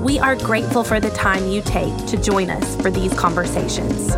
[0.00, 4.14] We are grateful for the time you take to join us for these conversations.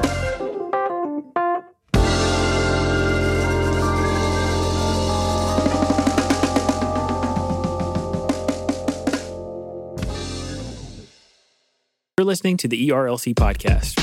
[12.18, 13.98] You're listening to the ERLC podcast.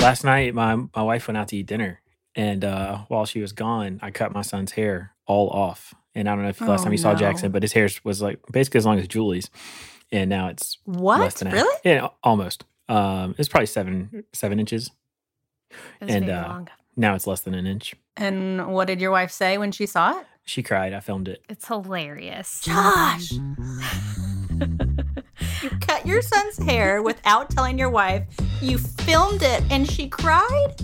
[0.00, 2.00] Last night, my, my wife went out to eat dinner,
[2.34, 5.92] and uh, while she was gone, I cut my son's hair all off.
[6.14, 7.14] And I don't know if last Oh, time you saw.
[7.14, 9.50] Jackson, but his hair was like basically as long as Julie's,
[10.12, 11.20] and now it's What?
[11.20, 11.58] less than a half.
[11.60, 11.76] Really?
[11.84, 12.64] Yeah, almost.
[12.88, 14.90] Um, it's probably seven seven inches.
[16.00, 16.68] It was And, uh, long.
[16.96, 17.94] Now it's less than an inch.
[18.16, 20.26] And what did your wife say when she saw it?
[20.44, 20.92] She cried.
[20.92, 21.42] I filmed it.
[21.48, 22.60] It's hilarious.
[22.62, 23.56] Josh, you
[25.80, 28.24] cut your son's hair without telling your wife.
[28.60, 30.74] You filmed it and she cried?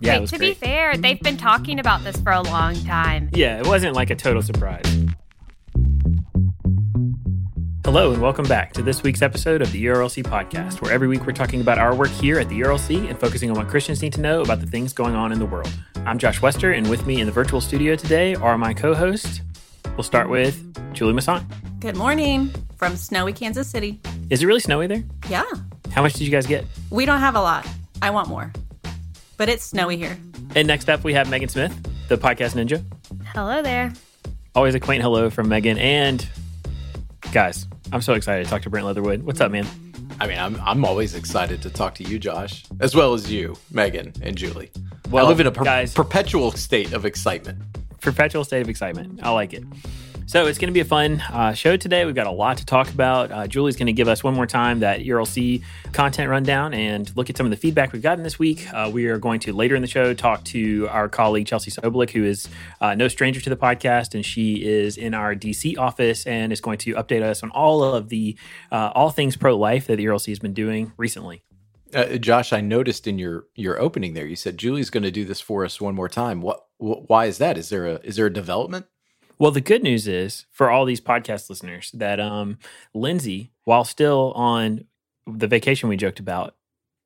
[0.00, 0.60] Yeah, it Wait, was to great.
[0.60, 3.28] be fair, they've been talking about this for a long time.
[3.34, 4.84] Yeah, it wasn't like a total surprise.
[7.92, 11.26] Hello, and welcome back to this week's episode of the ERLC podcast, where every week
[11.26, 14.12] we're talking about our work here at the ERLC and focusing on what Christians need
[14.12, 15.68] to know about the things going on in the world.
[16.06, 19.40] I'm Josh Wester, and with me in the virtual studio today are my co hosts.
[19.96, 21.44] We'll start with Julie Masson.
[21.80, 24.00] Good morning from snowy Kansas City.
[24.30, 25.02] Is it really snowy there?
[25.28, 25.42] Yeah,
[25.90, 26.64] How much did you guys get?
[26.90, 27.66] we don't have a lot.
[28.00, 28.52] I want more.
[29.36, 30.16] But it's snowy here.
[30.54, 32.84] And next up, we have Megan Smith, the podcast ninja.
[33.34, 33.92] Hello there.
[34.54, 35.76] Always a quaint hello from Megan.
[35.76, 36.24] And
[37.32, 39.22] guys, I'm so excited to talk to Brent Leatherwood.
[39.24, 39.66] What's up, man?
[40.20, 43.56] I mean, I'm I'm always excited to talk to you, Josh, as well as you,
[43.70, 44.70] Megan, and Julie.
[45.10, 47.58] Well, I live in a per- guys- perpetual state of excitement.
[48.00, 49.20] perpetual state of excitement.
[49.22, 49.64] I like it.
[50.30, 52.04] So it's going to be a fun uh, show today.
[52.04, 53.32] We've got a lot to talk about.
[53.32, 55.60] Uh, Julie's going to give us one more time that ERLC
[55.92, 58.72] content rundown and look at some of the feedback we've gotten this week.
[58.72, 62.10] Uh, we are going to later in the show talk to our colleague Chelsea Sobolik,
[62.10, 62.48] who is
[62.80, 66.60] uh, no stranger to the podcast, and she is in our DC office and is
[66.60, 68.38] going to update us on all of the
[68.70, 71.42] uh, all things pro life that the ERLC has been doing recently.
[71.92, 75.24] Uh, Josh, I noticed in your your opening there, you said Julie's going to do
[75.24, 76.40] this for us one more time.
[76.40, 76.66] What?
[76.78, 77.58] Wh- why is that?
[77.58, 78.86] Is there a is there a development?
[79.40, 82.58] Well, the good news is for all these podcast listeners that um,
[82.92, 84.84] Lindsay, while still on
[85.26, 86.56] the vacation we joked about,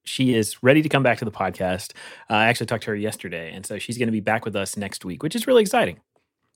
[0.04, 1.92] she is ready to come back to the podcast.
[2.28, 4.56] Uh, I actually talked to her yesterday, and so she's going to be back with
[4.56, 6.00] us next week, which is really exciting.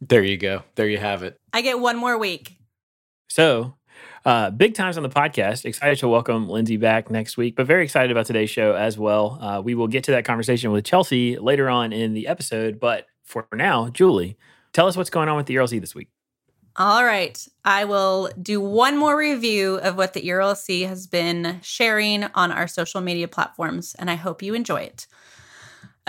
[0.01, 0.65] There you go.
[0.75, 1.39] There you have it.
[1.53, 2.57] I get one more week.
[3.29, 3.77] So,
[4.25, 5.65] uh, big times on the podcast.
[5.65, 9.39] Excited to welcome Lindsay back next week, but very excited about today's show as well.
[9.41, 13.07] Uh, we will get to that conversation with Chelsea later on in the episode, but
[13.23, 14.37] for now, Julie,
[14.79, 16.07] tell us what's going on with the ERLC this week.
[16.77, 17.37] All right.
[17.65, 22.69] I will do one more review of what the ERLC has been sharing on our
[22.69, 25.09] social media platforms, and I hope you enjoy it.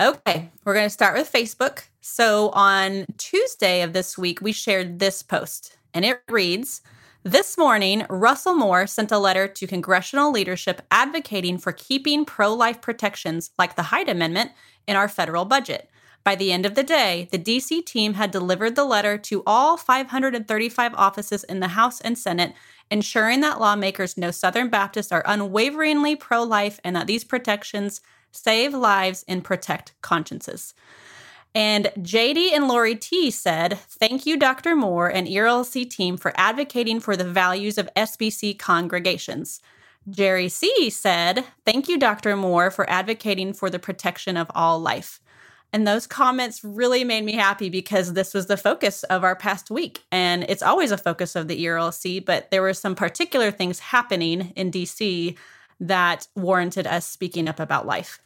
[0.00, 1.82] Okay, we're going to start with Facebook.
[2.00, 6.80] So on Tuesday of this week, we shared this post, and it reads
[7.24, 12.80] This morning, Russell Moore sent a letter to congressional leadership advocating for keeping pro life
[12.80, 14.52] protections like the Hyde Amendment
[14.86, 15.89] in our federal budget.
[16.22, 19.76] By the end of the day, the DC team had delivered the letter to all
[19.76, 22.52] 535 offices in the House and Senate,
[22.90, 28.00] ensuring that lawmakers know Southern Baptists are unwaveringly pro life and that these protections
[28.32, 30.74] save lives and protect consciences.
[31.54, 34.76] And JD and Lori T said, Thank you, Dr.
[34.76, 39.60] Moore and ERLC team, for advocating for the values of SBC congregations.
[40.08, 42.36] Jerry C said, Thank you, Dr.
[42.36, 45.19] Moore, for advocating for the protection of all life.
[45.72, 49.70] And those comments really made me happy because this was the focus of our past
[49.70, 50.02] week.
[50.10, 54.52] And it's always a focus of the ERLC, but there were some particular things happening
[54.56, 55.36] in DC
[55.78, 58.20] that warranted us speaking up about life.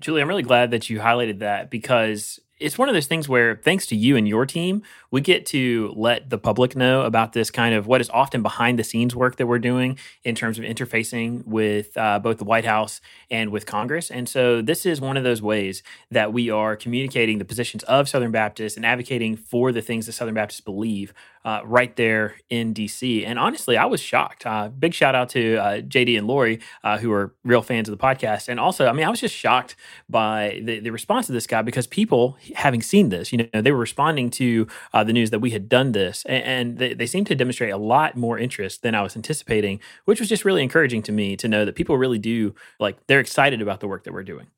[0.00, 3.56] Julie, I'm really glad that you highlighted that because it's one of those things where,
[3.56, 7.50] thanks to you and your team, we get to let the public know about this
[7.50, 10.64] kind of what is often behind the scenes work that we're doing in terms of
[10.64, 13.00] interfacing with uh, both the White House
[13.30, 14.10] and with Congress.
[14.10, 18.08] And so, this is one of those ways that we are communicating the positions of
[18.08, 21.14] Southern Baptists and advocating for the things that Southern Baptists believe
[21.44, 23.26] uh, right there in DC.
[23.26, 24.46] And honestly, I was shocked.
[24.46, 27.96] Uh, big shout out to uh, JD and Lori, uh, who are real fans of
[27.96, 28.48] the podcast.
[28.48, 29.76] And also, I mean, I was just shocked
[30.08, 33.32] by the, the response of this guy because people having seen this.
[33.32, 36.44] You know, they were responding to uh, the news that we had done this, and,
[36.44, 40.20] and they, they seemed to demonstrate a lot more interest than I was anticipating, which
[40.20, 43.62] was just really encouraging to me to know that people really do like they're excited
[43.62, 44.48] about the work that we're doing.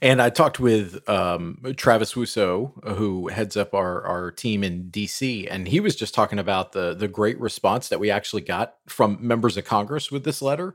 [0.00, 5.46] And I talked with um, Travis Wussow, who heads up our, our team in DC,
[5.50, 9.18] and he was just talking about the the great response that we actually got from
[9.20, 10.74] members of Congress with this letter.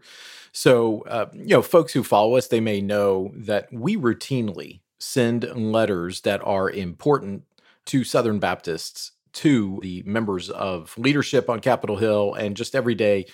[0.51, 5.43] So, uh, you know, folks who follow us, they may know that we routinely send
[5.55, 7.43] letters that are important
[7.85, 13.27] to Southern Baptists to the members of leadership on Capitol Hill and just everyday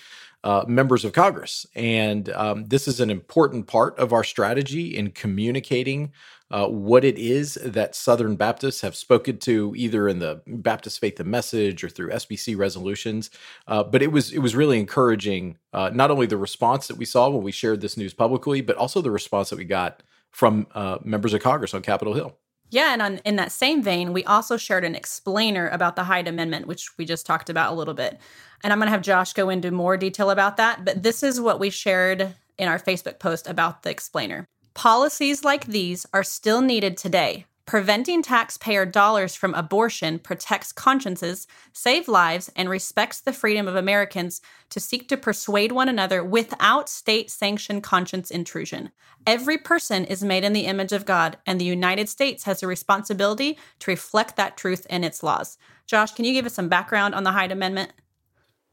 [0.44, 1.66] uh, members of Congress.
[1.74, 6.12] And um, this is an important part of our strategy in communicating
[6.50, 11.18] uh, what it is that Southern Baptists have spoken to, either in the Baptist Faith
[11.18, 13.30] and Message or through SBC resolutions.
[13.66, 17.06] Uh, but it was it was really encouraging, uh, not only the response that we
[17.06, 20.66] saw when we shared this news publicly, but also the response that we got from
[20.74, 22.36] uh, members of Congress on Capitol Hill.
[22.70, 26.26] Yeah, and on, in that same vein, we also shared an explainer about the Hyde
[26.26, 28.18] Amendment, which we just talked about a little bit.
[28.62, 30.84] And I'm going to have Josh go into more detail about that.
[30.84, 34.46] But this is what we shared in our Facebook post about the explainer.
[34.74, 37.46] Policies like these are still needed today.
[37.66, 44.42] Preventing taxpayer dollars from abortion protects consciences, saves lives, and respects the freedom of Americans
[44.68, 48.90] to seek to persuade one another without state sanctioned conscience intrusion.
[49.26, 52.66] Every person is made in the image of God, and the United States has a
[52.66, 55.56] responsibility to reflect that truth in its laws.
[55.86, 57.92] Josh, can you give us some background on the Hyde Amendment?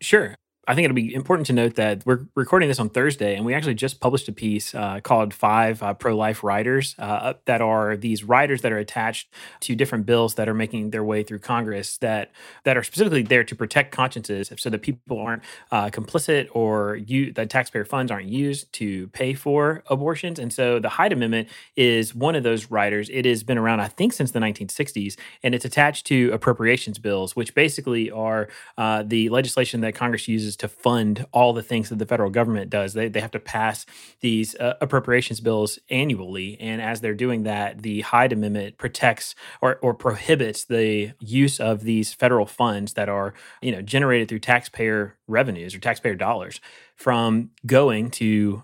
[0.01, 0.35] Sure.
[0.71, 3.53] I think it'll be important to note that we're recording this on Thursday, and we
[3.53, 7.97] actually just published a piece uh, called Five uh, Pro Life Riders uh, that are
[7.97, 9.27] these riders that are attached
[9.59, 12.31] to different bills that are making their way through Congress that
[12.63, 17.33] that are specifically there to protect consciences so that people aren't uh, complicit or you,
[17.33, 20.39] taxpayer funds aren't used to pay for abortions.
[20.39, 23.09] And so the Hyde Amendment is one of those riders.
[23.09, 27.35] It has been around, I think, since the 1960s, and it's attached to appropriations bills,
[27.35, 28.47] which basically are
[28.77, 32.69] uh, the legislation that Congress uses to fund all the things that the federal government
[32.69, 32.93] does.
[32.93, 33.83] They, they have to pass
[34.19, 36.55] these uh, appropriations bills annually.
[36.59, 41.81] And as they're doing that, the Hyde Amendment protects or, or prohibits the use of
[41.81, 46.61] these federal funds that are you know generated through taxpayer revenues or taxpayer dollars
[46.95, 48.63] from going to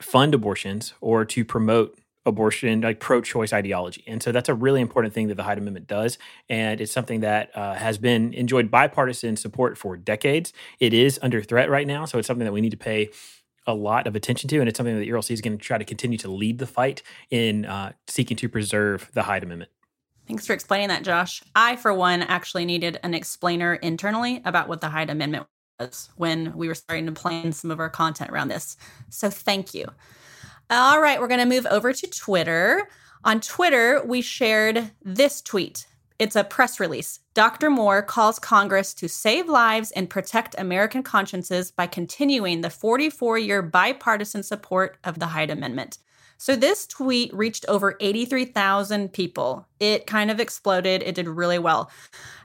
[0.00, 4.02] fund abortions or to promote abortion, like pro choice ideology.
[4.06, 6.18] And so that's a really important thing that the Hyde Amendment does.
[6.48, 10.52] And it's something that uh, has been enjoyed bipartisan support for decades.
[10.80, 12.04] It is under threat right now.
[12.04, 13.10] So it's something that we need to pay
[13.66, 14.60] a lot of attention to.
[14.60, 16.66] And it's something that the ERLC is going to try to continue to lead the
[16.66, 19.70] fight in uh, seeking to preserve the Hyde Amendment.
[20.26, 21.42] Thanks for explaining that, Josh.
[21.54, 25.46] I, for one, actually needed an explainer internally about what the Hyde Amendment
[25.78, 28.76] was when we were starting to plan some of our content around this.
[29.10, 29.86] So thank you.
[30.70, 32.88] All right, we're going to move over to Twitter.
[33.22, 35.86] On Twitter, we shared this tweet.
[36.18, 37.20] It's a press release.
[37.34, 37.68] Dr.
[37.68, 43.60] Moore calls Congress to save lives and protect American consciences by continuing the 44 year
[43.60, 45.98] bipartisan support of the Hyde Amendment.
[46.38, 49.68] So, this tweet reached over 83,000 people.
[49.80, 51.02] It kind of exploded.
[51.02, 51.90] It did really well.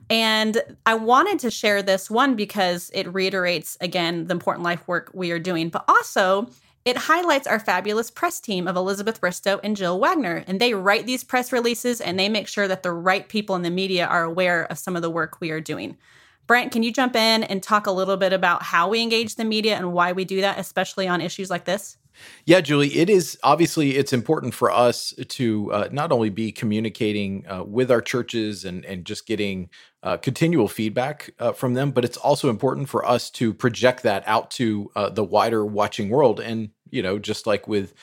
[0.10, 5.12] And I wanted to share this one because it reiterates, again, the important life work
[5.14, 6.50] we are doing, but also
[6.90, 11.06] it highlights our fabulous press team of Elizabeth Bristow and Jill Wagner, and they write
[11.06, 14.24] these press releases and they make sure that the right people in the media are
[14.24, 16.00] aware of some of the work we are doing.
[16.48, 19.46] Brent, can you jump in and talk a little bit about how we engage the
[19.46, 22.00] media and why we do that, especially on issues like this?
[22.46, 27.46] Yeah, Julie, it is obviously it's important for us to uh, not only be communicating
[27.48, 29.70] uh, with our churches and and just getting
[30.02, 34.24] uh, continual feedback uh, from them, but it's also important for us to project that
[34.26, 36.40] out to uh, the wider watching world.
[36.40, 37.94] And you know, just like with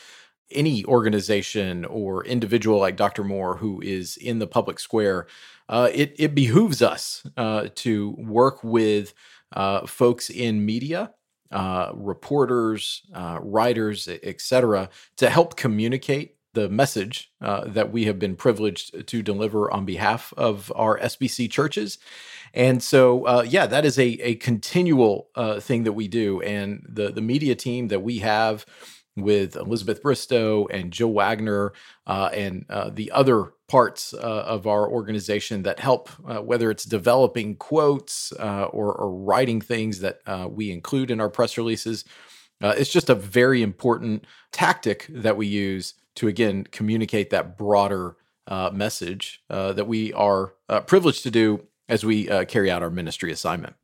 [0.51, 3.25] any organization or individual like Dr.
[3.25, 5.27] Moore who is in the public square,
[5.69, 7.27] uh, it it behooves us
[7.75, 9.13] to work with
[9.87, 11.13] folks in media
[11.53, 18.35] uh, reporters, uh, writers, etc., to help communicate the message uh, that we have been
[18.35, 21.99] privileged to deliver on behalf of our SBC churches.
[22.57, 26.41] And so, uh, yeah, that is a, a continual uh, thing that we do.
[26.41, 28.65] And the, the media team that we have
[29.15, 31.75] with Elizabeth Bristow and Joe Wagner
[32.07, 36.85] uh, and uh, the other parts uh, of our organization that help, uh, whether it's
[36.85, 40.21] developing quotes or, or, writing things that
[40.51, 42.05] we include in our press releases.
[42.61, 48.17] it's just a very important tactic that we use to, again, communicate that broader
[48.73, 50.55] message that we are
[50.87, 53.75] privileged to do as we carry out our ministry assignment.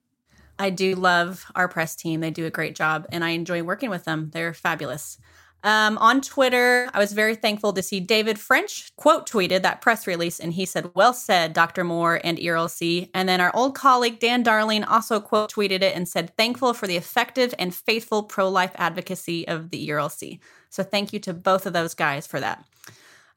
[0.59, 2.21] I do love our press team.
[2.21, 4.31] They do a great job and I enjoy working with them.
[4.33, 5.19] They're fabulous.
[5.65, 10.09] Um, on Twitter, I was very thankful to see David French quote tweeted that press
[10.09, 11.85] release, and he said, Well said, Dr.
[11.85, 13.11] Moore and ERLC.
[13.15, 16.89] And then our old colleague Dan Darling also quote tweeted it and said, Thankful for
[16.89, 20.41] the effective and faithful pro life advocacy of the ERLC.
[20.69, 22.65] So thank you to both of those guys for that.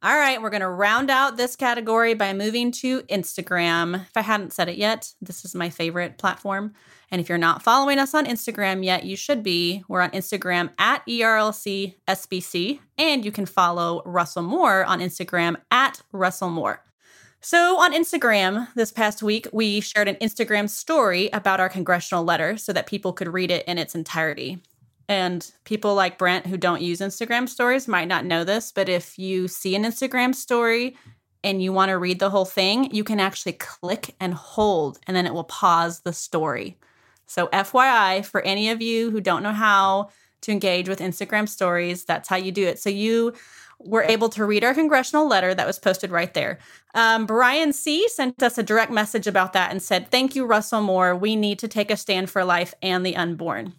[0.04, 4.02] All right, we're going to round out this category by moving to Instagram.
[4.02, 6.74] If I hadn't said it yet, this is my favorite platform.
[7.10, 9.84] And if you're not following us on Instagram yet, you should be.
[9.88, 16.50] We're on Instagram at ERLCSBC, and you can follow Russell Moore on Instagram at Russell
[16.50, 16.84] Moore.
[17.40, 22.58] So, on Instagram this past week, we shared an Instagram story about our congressional letter
[22.58, 24.62] so that people could read it in its entirety.
[25.08, 29.20] And people like Brent who don't use Instagram stories might not know this, but if
[29.20, 30.98] you see an Instagram story
[31.44, 35.16] and you want to read the whole thing, you can actually click and hold, and
[35.16, 36.78] then it will pause the story.
[37.28, 40.10] So, FYI, for any of you who don't know how
[40.42, 42.80] to engage with Instagram stories, that's how you do it.
[42.80, 43.34] So, you
[43.80, 46.60] were able to read our congressional letter that was posted right there.
[46.94, 48.08] Um, Brian C.
[48.08, 51.16] sent us a direct message about that and said, Thank you, Russell Moore.
[51.16, 53.74] We need to take a stand for life and the unborn.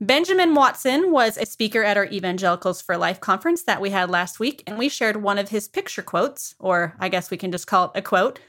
[0.00, 4.40] Benjamin Watson was a speaker at our Evangelicals for Life conference that we had last
[4.40, 7.68] week, and we shared one of his picture quotes, or I guess we can just
[7.68, 8.40] call it a quote.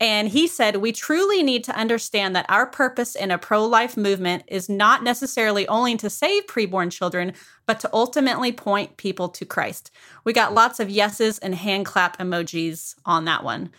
[0.00, 3.96] And he said, We truly need to understand that our purpose in a pro life
[3.96, 7.32] movement is not necessarily only to save preborn children,
[7.66, 9.90] but to ultimately point people to Christ.
[10.24, 13.70] We got lots of yeses and hand clap emojis on that one.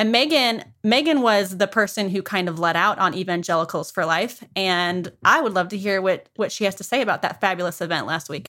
[0.00, 4.42] And Megan, Megan was the person who kind of let out on Evangelicals for Life,
[4.56, 7.82] and I would love to hear what what she has to say about that fabulous
[7.82, 8.46] event last week.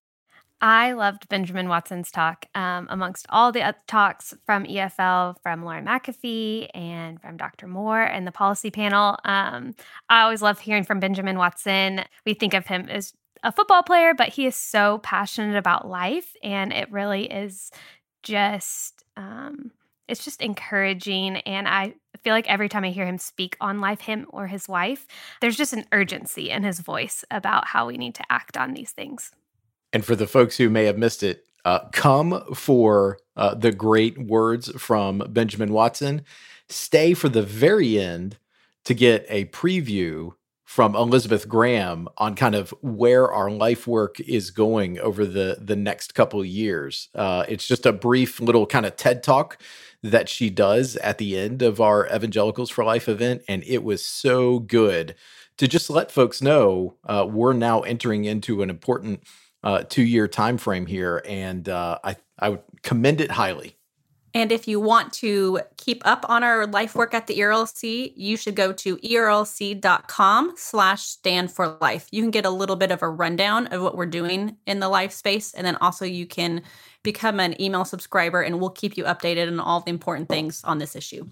[0.61, 2.45] I loved Benjamin Watson's talk.
[2.55, 7.67] Um, amongst all the talks from EFL, from Lauren McAfee, and from Dr.
[7.67, 9.75] Moore and the policy panel, um,
[10.07, 12.05] I always love hearing from Benjamin Watson.
[12.25, 13.11] We think of him as
[13.43, 17.71] a football player, but he is so passionate about life, and it really is
[18.23, 19.03] just.
[19.17, 19.71] Um,
[20.11, 21.37] it's just encouraging.
[21.37, 24.67] And I feel like every time I hear him speak on life, him or his
[24.67, 25.07] wife,
[25.39, 28.91] there's just an urgency in his voice about how we need to act on these
[28.91, 29.31] things.
[29.93, 34.17] And for the folks who may have missed it, uh, come for uh, the great
[34.17, 36.23] words from Benjamin Watson.
[36.69, 38.37] Stay for the very end
[38.85, 40.33] to get a preview
[40.71, 45.75] from Elizabeth Graham on kind of where our life work is going over the the
[45.75, 47.09] next couple years.
[47.13, 49.61] Uh, it's just a brief little kind of TED talk
[50.03, 54.03] that she does at the end of our Evangelicals for Life event, and it was
[54.03, 55.15] so good
[55.57, 59.23] to just let folks know uh, we're now entering into an important
[59.63, 63.77] uh, two year time frame here, and uh, I I would commend it highly.
[64.33, 68.37] And if you want to keep up on our life work at the ERLC, you
[68.37, 72.07] should go to erlc.com slash stand for life.
[72.11, 74.87] You can get a little bit of a rundown of what we're doing in the
[74.87, 75.53] life space.
[75.53, 76.61] And then also you can
[77.03, 80.77] become an email subscriber and we'll keep you updated on all the important things on
[80.77, 81.27] this issue.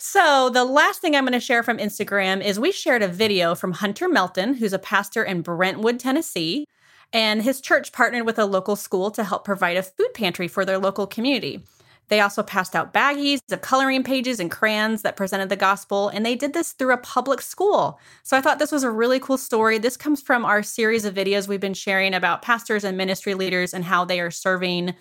[0.00, 3.56] So, the last thing I'm going to share from Instagram is we shared a video
[3.56, 6.66] from Hunter Melton, who's a pastor in Brentwood, Tennessee.
[7.12, 10.64] And his church partnered with a local school to help provide a food pantry for
[10.64, 11.64] their local community.
[12.08, 16.24] They also passed out baggies of coloring pages and crayons that presented the gospel, and
[16.24, 18.00] they did this through a public school.
[18.22, 19.78] So I thought this was a really cool story.
[19.78, 23.74] This comes from our series of videos we've been sharing about pastors and ministry leaders
[23.74, 24.94] and how they are serving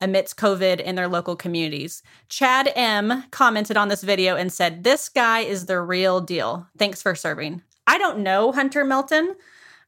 [0.00, 2.02] amidst COVID in their local communities.
[2.28, 6.68] Chad M commented on this video and said, This guy is the real deal.
[6.78, 7.62] Thanks for serving.
[7.86, 9.34] I don't know Hunter Melton,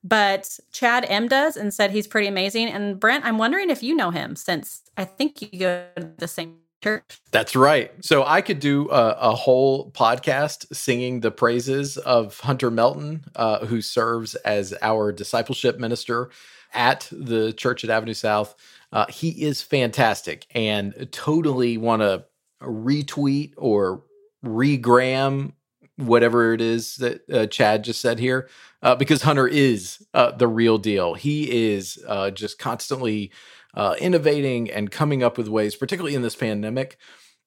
[0.03, 2.69] but Chad M does and said he's pretty amazing.
[2.69, 6.29] And Brent, I'm wondering if you know him since I think you go to the
[6.29, 7.21] same church.
[7.31, 7.93] That's right.
[8.05, 13.67] So I could do a, a whole podcast singing the praises of Hunter Melton, uh,
[13.67, 16.31] who serves as our discipleship minister
[16.73, 18.55] at the church at Avenue South.
[18.93, 22.25] Uh, he is fantastic and totally want to
[22.63, 24.03] retweet or
[24.45, 25.53] regram
[26.01, 28.49] whatever it is that uh, Chad just said here,
[28.83, 31.15] uh, because Hunter is uh, the real deal.
[31.15, 33.31] He is uh, just constantly
[33.75, 36.99] uh, innovating and coming up with ways, particularly in this pandemic,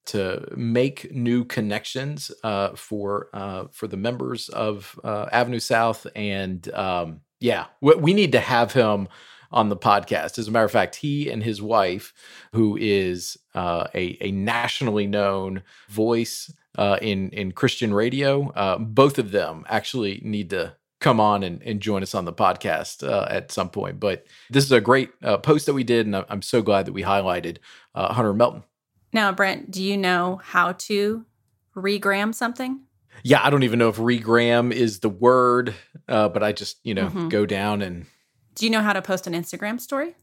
[0.06, 3.28] to make new connections uh, for
[3.72, 6.06] for the members of Avenue South.
[6.14, 9.08] And um, yeah, we, we need to have him
[9.54, 10.38] on the podcast.
[10.38, 12.12] As a matter of fact, he and his wife,
[12.52, 18.50] who is uh, a, a nationally known voice uh, in in Christian radio.
[18.50, 22.32] Uh, both of them actually need to come on and, and join us on the
[22.32, 24.00] podcast uh, at some point.
[24.00, 26.92] But this is a great uh, post that we did, and I'm so glad that
[26.92, 27.58] we highlighted
[27.94, 28.62] uh, Hunter Melton.
[29.12, 31.24] Now, Brent, do you know how to
[31.76, 32.80] regram something?
[33.22, 35.74] Yeah, I don't even know if regram is the word,
[36.08, 37.28] uh, but I just you know mm-hmm.
[37.28, 38.06] go down and.
[38.54, 40.14] Do you know how to post an Instagram story?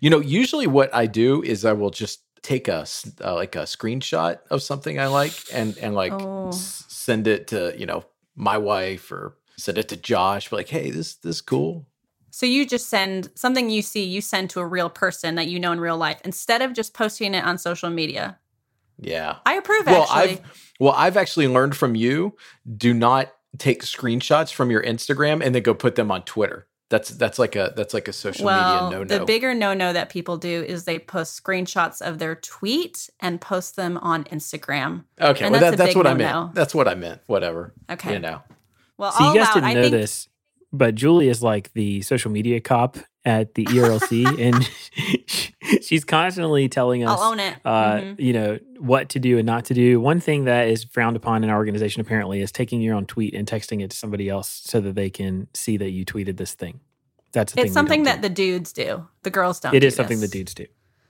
[0.00, 2.86] You know, usually what I do is I will just take a
[3.24, 6.48] uh, like a screenshot of something I like and and like oh.
[6.48, 8.04] s- send it to you know
[8.36, 10.50] my wife or send it to Josh.
[10.50, 11.86] Be like, hey, this this cool.
[12.30, 15.58] So you just send something you see, you send to a real person that you
[15.58, 18.38] know in real life instead of just posting it on social media.
[19.00, 19.86] Yeah, I approve.
[19.86, 20.38] Well, actually.
[20.38, 22.36] I've well, I've actually learned from you.
[22.76, 26.66] Do not take screenshots from your Instagram and then go put them on Twitter.
[26.94, 29.18] That's that's like a that's like a social well, media no no.
[29.18, 33.40] The bigger no no that people do is they post screenshots of their tweet and
[33.40, 35.02] post them on Instagram.
[35.20, 36.24] Okay, and well, that's, that, that's what no-no.
[36.24, 36.54] I meant.
[36.54, 37.20] That's what I meant.
[37.26, 37.74] Whatever.
[37.90, 38.12] Okay.
[38.12, 38.42] You know.
[38.96, 40.28] Well, so you guys out, didn't I know think- this,
[40.72, 44.70] but Julie is like the social media cop at the ERLC, and
[45.82, 47.56] she's constantly telling us, I'll own it.
[47.64, 48.20] Uh, mm-hmm.
[48.20, 50.00] you know, what to do and not to do.
[50.00, 53.34] One thing that is frowned upon in our organization apparently is taking your own tweet
[53.34, 56.54] and texting it to somebody else so that they can see that you tweeted this
[56.54, 56.80] thing.
[57.32, 58.28] That's it's thing something that do.
[58.28, 59.06] the dudes do.
[59.22, 59.74] The girls don't.
[59.74, 60.30] It do is something this.
[60.30, 60.66] the dudes do.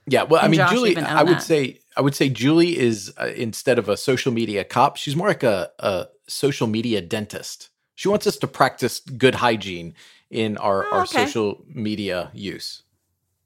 [0.07, 1.43] Yeah, well, I mean, Josh Julie, I would that.
[1.43, 5.27] say, I would say Julie is uh, instead of a social media cop, she's more
[5.27, 7.69] like a, a social media dentist.
[7.95, 9.95] She wants us to practice good hygiene
[10.29, 11.25] in our, Oh, our okay.
[11.25, 12.83] social media use.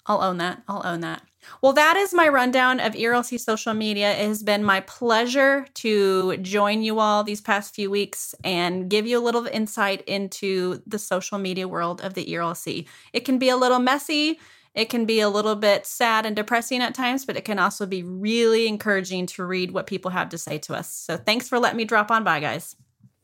[0.10, 0.64] I'll own that.
[0.68, 1.22] I'll own that.
[1.62, 4.12] Well, that is my rundown of ERLC social media.
[4.12, 9.08] It has been my pleasure to join you all these past few weeks and give
[9.08, 12.88] you a little insight into the social media world of the ERLC.
[13.14, 14.40] It can be a little messy.
[14.76, 17.86] It can be a little bit sad and depressing at times, but it can also
[17.86, 20.92] be really encouraging to read what people have to say to us.
[20.92, 22.76] So thanks for letting me drop on by, guys.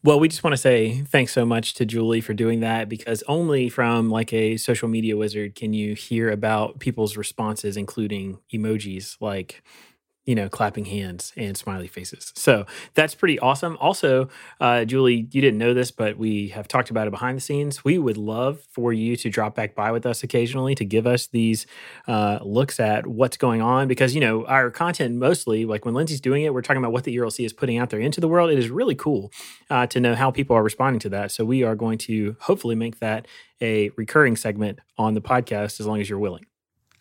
[0.06, 3.24] Well, we just want to say thanks so much to Julie for doing that because
[3.28, 9.18] only from like a social media wizard can you hear about people's responses, including emojis
[9.20, 9.64] like,
[10.26, 12.34] you know, clapping hands and smiley faces.
[12.36, 12.66] So
[12.96, 13.78] that's pretty awesome.
[13.80, 14.28] Also,
[14.60, 17.86] uh, Julie, you didn't know this, but we have talked about it behind the scenes.
[17.86, 21.28] We would love for you to drop back by with us occasionally to give us
[21.28, 21.68] these
[22.08, 26.22] uh, looks at what's going on because, you know, our content mostly, like when Lindsay's
[26.22, 28.50] doing it, we're talking about what the ERLC is putting out there into the world.
[28.50, 29.32] It is really cool
[29.70, 31.32] uh, to know how people are responding to that.
[31.32, 33.28] So we are going to hopefully make that
[33.62, 36.46] a recurring segment on the podcast as long as you're willing.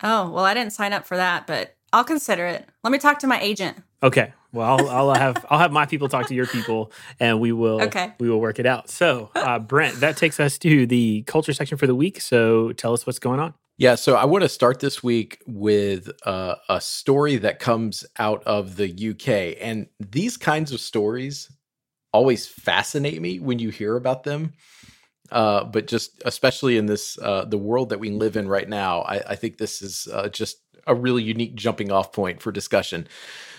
[0.03, 2.69] Oh, well, I didn't sign up for that, but I'll consider it.
[2.83, 3.79] Let me talk to my agent.
[4.03, 4.33] Okay.
[4.53, 7.81] Well, I'll, I'll have I'll have my people talk to your people, and we will
[7.83, 8.13] Okay.
[8.19, 8.91] we will work it out.
[8.91, 12.21] So, uh, Brent, that takes us to the culture section for the week.
[12.21, 13.55] So, tell us what's going on.
[13.77, 18.43] Yeah, so I want to start this week with uh, a story that comes out
[18.45, 19.57] of the UK.
[19.61, 21.51] And these kinds of stories
[22.13, 24.53] always fascinate me when you hear about them.
[25.33, 29.01] Uh, but just especially in this uh, the world that we live in right now,
[29.03, 33.07] I, I think this is uh, just a really unique jumping off point for discussion.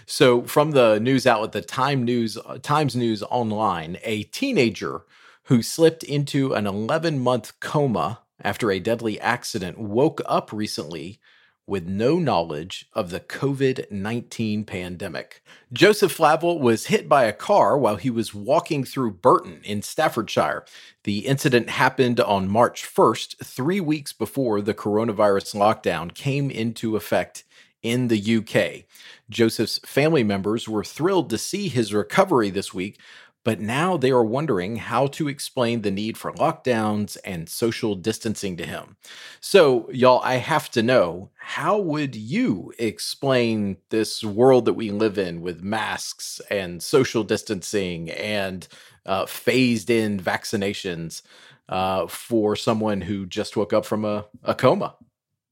[0.05, 5.01] So, from the news outlet, the Time News Times News Online, a teenager
[5.43, 11.19] who slipped into an 11 month coma after a deadly accident woke up recently
[11.67, 15.41] with no knowledge of the COVID 19 pandemic.
[15.73, 20.65] Joseph Flavill was hit by a car while he was walking through Burton in Staffordshire.
[21.03, 27.43] The incident happened on March 1st, three weeks before the coronavirus lockdown came into effect
[27.85, 28.85] in the UK.
[29.29, 32.99] Joseph's family members were thrilled to see his recovery this week,
[33.45, 38.57] but now they are wondering how to explain the need for lockdowns and social distancing
[38.57, 38.97] to him.
[39.39, 45.19] So, y'all, I have to know how would you explain this world that we live
[45.19, 48.67] in with masks and social distancing and
[49.05, 51.21] uh, phased in vaccinations
[51.69, 54.95] uh, for someone who just woke up from a, a coma?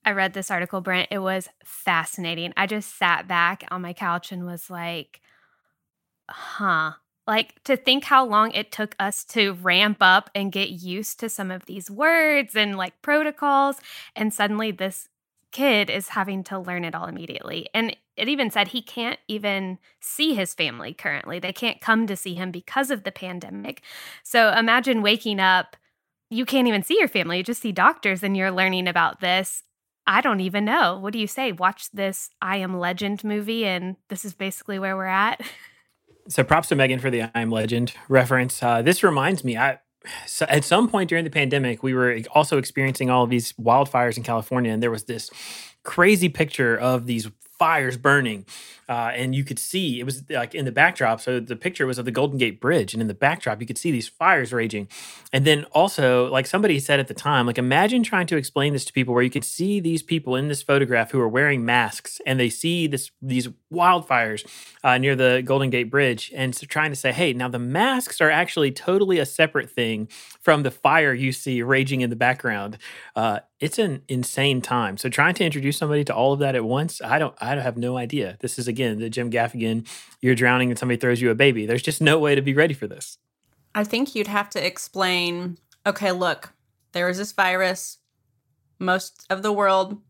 [0.03, 1.09] I read this article, Brent.
[1.11, 2.53] It was fascinating.
[2.57, 5.21] I just sat back on my couch and was like,
[6.27, 6.93] huh.
[7.25, 11.29] Like to think how long it took us to ramp up and get used to
[11.29, 13.77] some of these words and like protocols.
[14.15, 15.07] And suddenly this
[15.51, 17.69] kid is having to learn it all immediately.
[17.73, 21.39] And it even said he can't even see his family currently.
[21.39, 23.81] They can't come to see him because of the pandemic.
[24.23, 25.77] So imagine waking up,
[26.29, 29.63] you can't even see your family, you just see doctors and you're learning about this.
[30.05, 30.97] I don't even know.
[30.97, 31.53] What do you say?
[31.53, 35.41] Watch this I Am Legend movie, and this is basically where we're at.
[36.27, 38.63] So, props to Megan for the I Am Legend reference.
[38.63, 39.79] Uh, this reminds me, I
[40.25, 44.17] so at some point during the pandemic, we were also experiencing all of these wildfires
[44.17, 45.29] in California, and there was this
[45.83, 48.45] crazy picture of these fires burning
[48.89, 51.21] uh, and you could see it was like in the backdrop.
[51.21, 53.77] So the picture was of the Golden Gate Bridge, and in the backdrop you could
[53.77, 54.87] see these fires raging.
[55.31, 58.85] And then also, like somebody said at the time, like imagine trying to explain this
[58.85, 62.21] to people where you could see these people in this photograph who are wearing masks,
[62.25, 64.45] and they see this these wildfires
[64.83, 68.21] uh, near the Golden Gate Bridge, and so trying to say, hey, now the masks
[68.21, 70.07] are actually totally a separate thing
[70.41, 72.77] from the fire you see raging in the background.
[73.15, 74.97] Uh, it's an insane time.
[74.97, 77.77] So trying to introduce somebody to all of that at once, I don't, I have
[77.77, 78.37] no idea.
[78.41, 79.87] This is again the Jim Gaffigan.
[80.21, 81.65] You're drowning and somebody throws you a baby.
[81.65, 83.17] There's just no way to be ready for this.
[83.75, 85.57] I think you'd have to explain.
[85.85, 86.53] Okay, look,
[86.91, 87.97] there was this virus.
[88.79, 90.01] Most of the world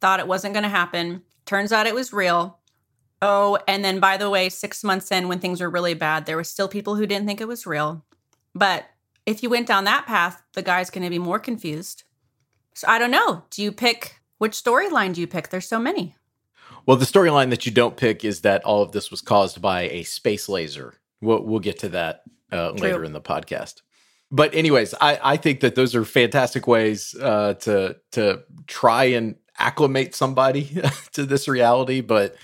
[0.00, 1.22] thought it wasn't going to happen.
[1.46, 2.58] Turns out it was real.
[3.20, 6.36] Oh, and then by the way, six months in, when things were really bad, there
[6.36, 8.04] were still people who didn't think it was real.
[8.54, 8.86] But
[9.26, 12.04] if you went down that path, the guy's going to be more confused
[12.74, 13.44] so I don't know.
[13.50, 15.48] Do you pick which storyline do you pick?
[15.48, 16.16] There's so many.
[16.86, 19.82] Well, the storyline that you don't pick is that all of this was caused by
[19.82, 20.94] a space laser.
[21.20, 23.82] We'll, we'll get to that uh, later in the podcast.
[24.30, 29.36] But anyways, I, I think that those are fantastic ways uh, to to try and
[29.58, 30.80] acclimate somebody
[31.12, 32.00] to this reality.
[32.00, 32.34] But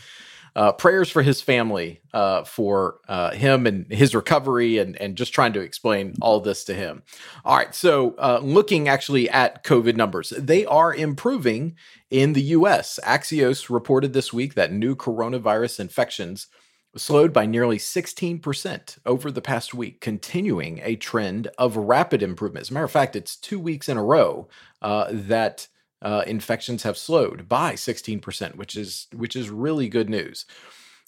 [0.56, 5.32] uh, prayers for his family, uh, for uh, him and his recovery, and and just
[5.32, 7.02] trying to explain all this to him.
[7.44, 11.76] All right, so uh, looking actually at COVID numbers, they are improving
[12.10, 12.98] in the U.S.
[13.04, 16.48] Axios reported this week that new coronavirus infections
[16.96, 22.62] slowed by nearly 16% over the past week, continuing a trend of rapid improvement.
[22.62, 24.48] As a matter of fact, it's two weeks in a row
[24.82, 25.68] uh, that
[26.02, 30.46] uh, infections have slowed by 16%, which is which is really good news.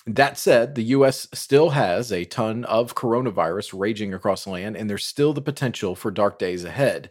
[0.07, 4.91] That said, the US still has a ton of coronavirus raging across the land, and
[4.91, 7.11] there's still the potential for dark days ahead.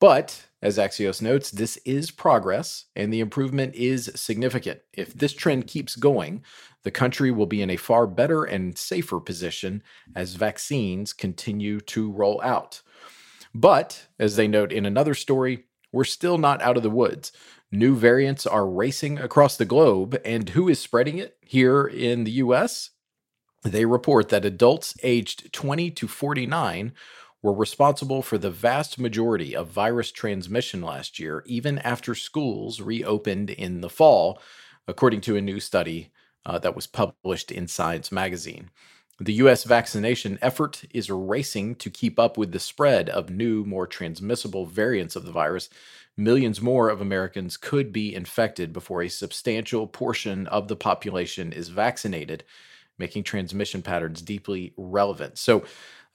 [0.00, 4.80] But as Axios notes, this is progress and the improvement is significant.
[4.92, 6.44] If this trend keeps going,
[6.82, 9.82] the country will be in a far better and safer position
[10.14, 12.82] as vaccines continue to roll out.
[13.54, 17.32] But, as they note in another story, we're still not out of the woods.
[17.70, 22.30] New variants are racing across the globe, and who is spreading it here in the
[22.32, 22.90] US?
[23.62, 26.92] They report that adults aged 20 to 49
[27.42, 33.50] were responsible for the vast majority of virus transmission last year, even after schools reopened
[33.50, 34.40] in the fall,
[34.86, 36.10] according to a new study
[36.46, 38.70] uh, that was published in Science magazine.
[39.20, 39.64] The U.S.
[39.64, 45.16] vaccination effort is racing to keep up with the spread of new, more transmissible variants
[45.16, 45.68] of the virus.
[46.16, 51.68] Millions more of Americans could be infected before a substantial portion of the population is
[51.68, 52.44] vaccinated,
[52.96, 55.36] making transmission patterns deeply relevant.
[55.36, 55.64] So,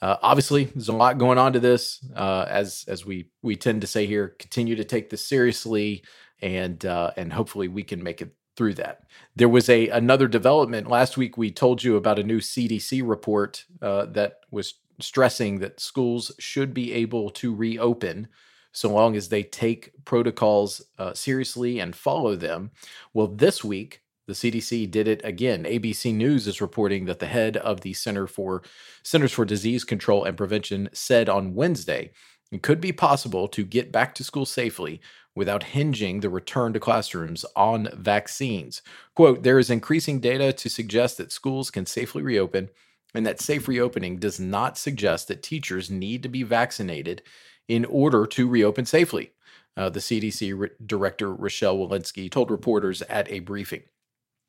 [0.01, 1.99] uh, obviously, there's a lot going on to this.
[2.15, 6.03] Uh, as as we we tend to say here, continue to take this seriously,
[6.41, 9.03] and uh, and hopefully we can make it through that.
[9.35, 11.37] There was a another development last week.
[11.37, 16.73] We told you about a new CDC report uh, that was stressing that schools should
[16.73, 18.27] be able to reopen
[18.71, 22.71] so long as they take protocols uh, seriously and follow them.
[23.13, 25.63] Well, this week the CDC did it again.
[25.65, 28.63] ABC News is reporting that the head of the Center for
[29.03, 32.11] Centers for Disease Control and Prevention said on Wednesday
[32.51, 35.01] it could be possible to get back to school safely
[35.35, 38.81] without hinging the return to classrooms on vaccines.
[39.15, 42.69] Quote, there is increasing data to suggest that schools can safely reopen,
[43.13, 47.21] and that safe reopening does not suggest that teachers need to be vaccinated
[47.67, 49.31] in order to reopen safely.
[49.75, 53.83] Uh, the CDC re- director, Rochelle Walensky, told reporters at a briefing.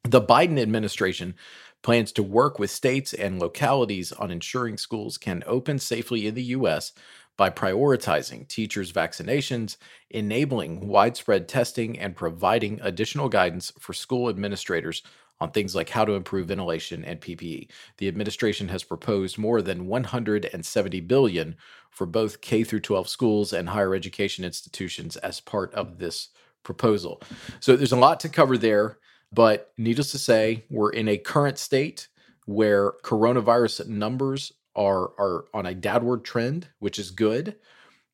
[0.02, 1.34] The Biden administration
[1.82, 6.42] plans to work with states and localities on ensuring schools can open safely in the
[6.42, 6.92] U.S
[7.36, 9.76] by prioritizing teachers' vaccinations,
[10.10, 15.02] enabling widespread testing, and providing additional guidance for school administrators
[15.40, 17.68] on things like how to improve ventilation and PPE.
[17.98, 21.56] The administration has proposed more than 170 billion
[21.90, 26.28] for both K through 12 schools and higher education institutions as part of this
[26.62, 27.20] proposal.
[27.60, 28.98] So there's a lot to cover there,
[29.32, 32.08] but needless to say, we're in a current state
[32.46, 37.56] where coronavirus numbers are are on a downward trend, which is good.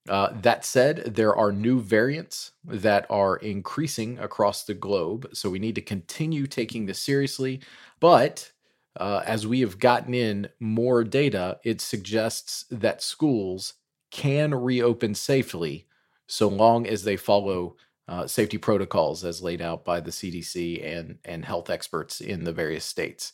[0.08, 5.58] Uh, that said, there are new variants that are increasing across the globe, so we
[5.58, 7.60] need to continue taking this seriously.
[8.00, 8.50] But
[8.98, 13.74] uh, as we have gotten in more data, it suggests that schools
[14.10, 15.86] can reopen safely
[16.26, 17.76] so long as they follow
[18.08, 22.52] uh, safety protocols as laid out by the CDC and and health experts in the
[22.52, 23.32] various states.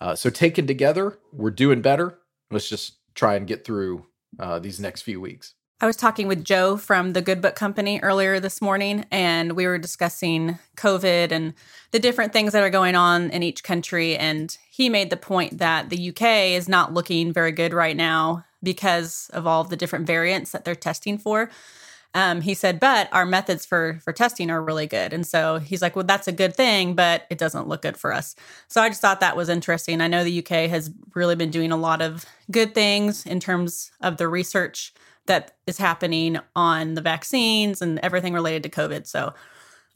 [0.00, 2.18] Uh, so taken together, we're doing better
[2.52, 4.06] let's just try and get through
[4.38, 5.54] uh, these next few weeks.
[5.80, 9.66] I was talking with Joe from the Good Book Company earlier this morning, and we
[9.66, 11.54] were discussing COVID and
[11.90, 14.16] the different things that are going on in each country.
[14.16, 18.44] And he made the point that the UK is not looking very good right now
[18.62, 21.50] because of all the different variants that they're testing for.
[22.14, 25.80] Um, he said, but our methods for for testing are really good, and so he's
[25.80, 28.36] like, well, that's a good thing, but it doesn't look good for us.
[28.68, 30.00] So I just thought that was interesting.
[30.00, 33.92] I know the UK has really been doing a lot of good things in terms
[34.02, 34.92] of the research
[35.26, 39.06] that is happening on the vaccines and everything related to COVID.
[39.06, 39.32] So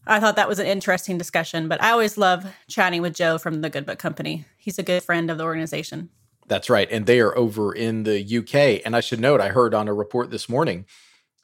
[0.07, 1.68] I thought that was an interesting discussion.
[1.68, 4.44] But I always love chatting with Joe from the Good Book Company.
[4.57, 6.11] He's a good friend of the organization.
[6.46, 6.88] That's right.
[6.90, 8.83] And they are over in the UK.
[8.85, 10.87] And I should note, I heard on a report this morning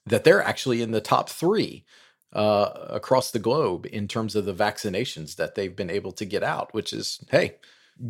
[0.07, 1.85] that they're actually in the top three
[2.33, 6.43] uh, across the globe in terms of the vaccinations that they've been able to get
[6.43, 7.57] out, which is, hey,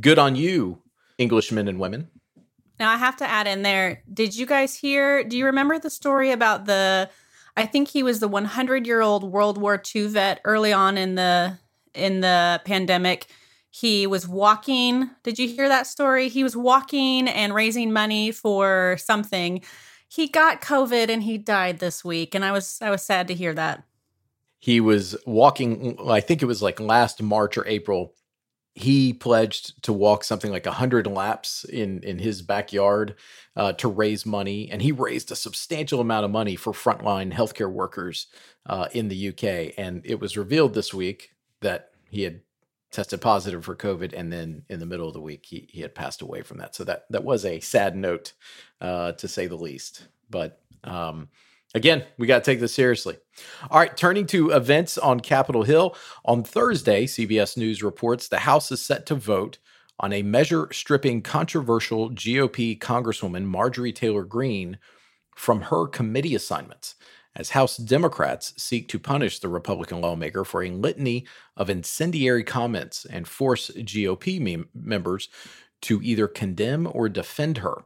[0.00, 0.78] good on you,
[1.18, 2.08] Englishmen and women.
[2.78, 5.22] Now, I have to add in there did you guys hear?
[5.22, 7.10] Do you remember the story about the?
[7.56, 11.14] I think he was the 100 year old World War II vet early on in
[11.14, 11.58] the
[11.94, 13.26] in the pandemic.
[13.70, 15.10] He was walking.
[15.22, 16.28] Did you hear that story?
[16.28, 19.62] He was walking and raising money for something
[20.14, 23.34] he got COVID and he died this week, and I was I was sad to
[23.34, 23.84] hear that.
[24.58, 25.96] He was walking.
[26.06, 28.14] I think it was like last March or April.
[28.74, 33.14] He pledged to walk something like hundred laps in in his backyard
[33.56, 37.72] uh, to raise money, and he raised a substantial amount of money for frontline healthcare
[37.72, 38.26] workers
[38.66, 39.72] uh, in the UK.
[39.78, 41.30] And it was revealed this week
[41.62, 42.42] that he had
[42.92, 45.94] tested positive for COVID, and then in the middle of the week he he had
[45.94, 46.74] passed away from that.
[46.74, 48.32] So that that was a sad note,
[48.80, 50.06] uh, to say the least.
[50.30, 51.28] But um,
[51.74, 53.16] again, we got to take this seriously.
[53.70, 58.70] All right, turning to events on Capitol Hill on Thursday, CBS News reports the House
[58.70, 59.58] is set to vote
[59.98, 64.78] on a measure stripping controversial GOP Congresswoman Marjorie Taylor Greene
[65.34, 66.96] from her committee assignments
[67.34, 73.04] as House Democrats seek to punish the Republican lawmaker for a litany of incendiary comments
[73.06, 75.28] and force GOP mem- members
[75.82, 77.84] to either condemn or defend her.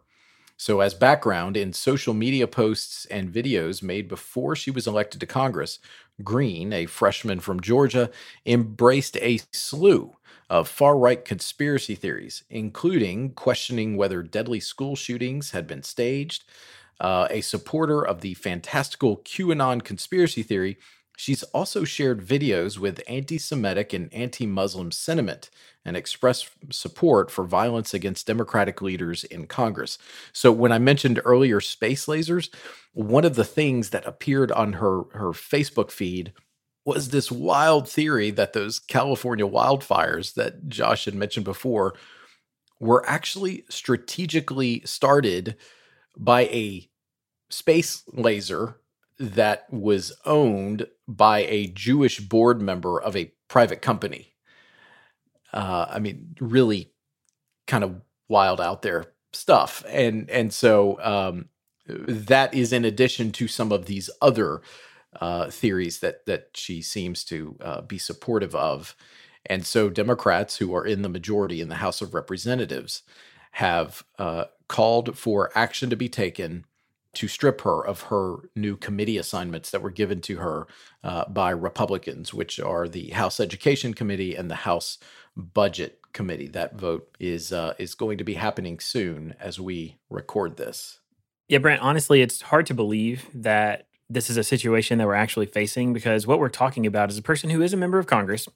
[0.58, 5.26] So, as background, in social media posts and videos made before she was elected to
[5.26, 5.78] Congress,
[6.24, 8.10] Greene, a freshman from Georgia,
[8.46, 10.16] embraced a slew
[10.48, 16.44] of far right conspiracy theories, including questioning whether deadly school shootings had been staged,
[17.00, 20.78] uh, a supporter of the fantastical QAnon conspiracy theory,
[21.16, 25.50] she's also shared videos with anti Semitic and anti Muslim sentiment
[25.84, 29.98] and expressed support for violence against Democratic leaders in Congress.
[30.32, 32.48] So, when I mentioned earlier space lasers,
[32.92, 36.32] one of the things that appeared on her, her Facebook feed
[36.84, 41.94] was this wild theory that those California wildfires that Josh had mentioned before
[42.78, 45.56] were actually strategically started
[46.16, 46.88] by a
[47.50, 48.80] space laser
[49.18, 54.34] that was owned by a Jewish board member of a private company.
[55.52, 56.92] Uh, I mean, really
[57.66, 59.84] kind of wild out there stuff.
[59.88, 61.48] And and so um,
[61.86, 64.60] that is in addition to some of these other
[65.20, 68.96] uh, theories that that she seems to uh, be supportive of.
[69.48, 73.02] And so Democrats who are in the majority in the House of Representatives
[73.56, 76.66] have uh, called for action to be taken
[77.14, 80.66] to strip her of her new committee assignments that were given to her
[81.02, 84.98] uh, by Republicans, which are the House Education Committee and the House
[85.34, 86.48] Budget Committee.
[86.48, 91.00] That vote is uh, is going to be happening soon as we record this.
[91.48, 91.80] Yeah, Brent.
[91.80, 96.26] Honestly, it's hard to believe that this is a situation that we're actually facing because
[96.26, 98.50] what we're talking about is a person who is a member of Congress,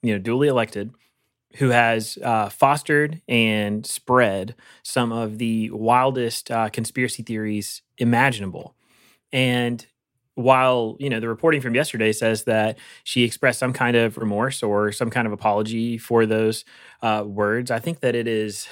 [0.00, 0.94] you know, duly elected,
[1.56, 8.74] who has uh, fostered and spread some of the wildest uh, conspiracy theories imaginable.
[9.32, 9.84] And
[10.34, 14.62] while you know the reporting from yesterday says that she expressed some kind of remorse
[14.62, 16.64] or some kind of apology for those
[17.02, 18.68] uh, words, I think that it is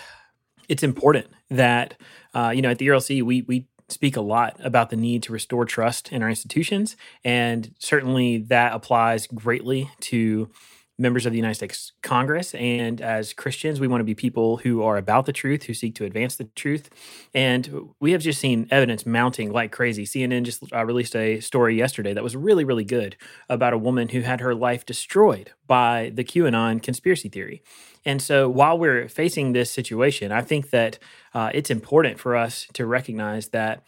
[0.69, 1.95] it's important that
[2.35, 5.33] uh, you know at the ERLC we we speak a lot about the need to
[5.33, 10.51] restore trust in our institutions, and certainly that applies greatly to
[10.99, 12.55] members of the United States Congress.
[12.55, 15.95] And as Christians, we want to be people who are about the truth, who seek
[15.97, 16.89] to advance the truth.
[17.35, 20.05] And we have just seen evidence mounting like crazy.
[20.05, 23.17] CNN just uh, released a story yesterday that was really, really good
[23.49, 27.63] about a woman who had her life destroyed by the QAnon conspiracy theory.
[28.05, 30.99] And so while we're facing this situation, I think that
[31.33, 33.83] uh, it's important for us to recognize that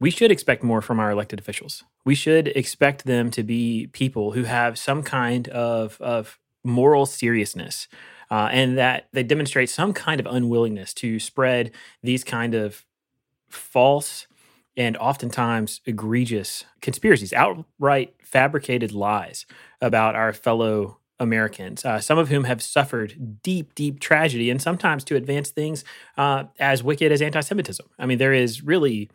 [0.00, 1.84] we should expect more from our elected officials.
[2.04, 7.86] We should expect them to be people who have some kind of, of moral seriousness
[8.30, 12.84] uh, and that they demonstrate some kind of unwillingness to spread these kind of
[13.48, 14.26] false
[14.76, 19.44] and oftentimes egregious conspiracies, outright fabricated lies
[19.80, 25.04] about our fellow Americans, uh, some of whom have suffered deep, deep tragedy, and sometimes
[25.04, 25.84] to advance things
[26.16, 27.86] uh, as wicked as anti Semitism.
[27.98, 29.10] I mean, there is really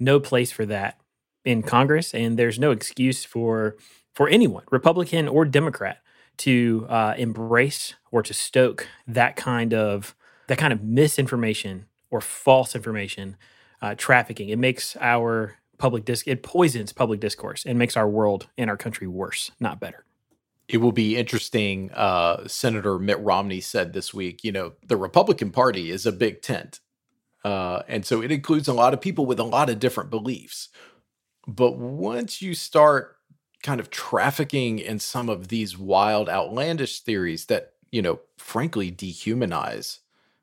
[0.00, 0.98] no place for that
[1.44, 3.76] in Congress, and there's no excuse for
[4.12, 5.98] for anyone, Republican or Democrat,
[6.38, 10.14] to uh, embrace or to stoke that kind of
[10.48, 13.36] that kind of misinformation or false information
[13.82, 14.48] uh, trafficking.
[14.48, 18.76] It makes our public dis it poisons public discourse and makes our world and our
[18.76, 20.04] country worse, not better.
[20.68, 21.90] It will be interesting.
[21.92, 26.42] Uh, Senator Mitt Romney said this week, you know, the Republican Party is a big
[26.42, 26.80] tent.
[27.44, 30.68] Uh, and so it includes a lot of people with a lot of different beliefs.
[31.46, 33.16] But once you start
[33.62, 39.98] kind of trafficking in some of these wild, outlandish theories that, you know, frankly dehumanize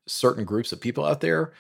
[0.07, 1.53] certain groups of people out there,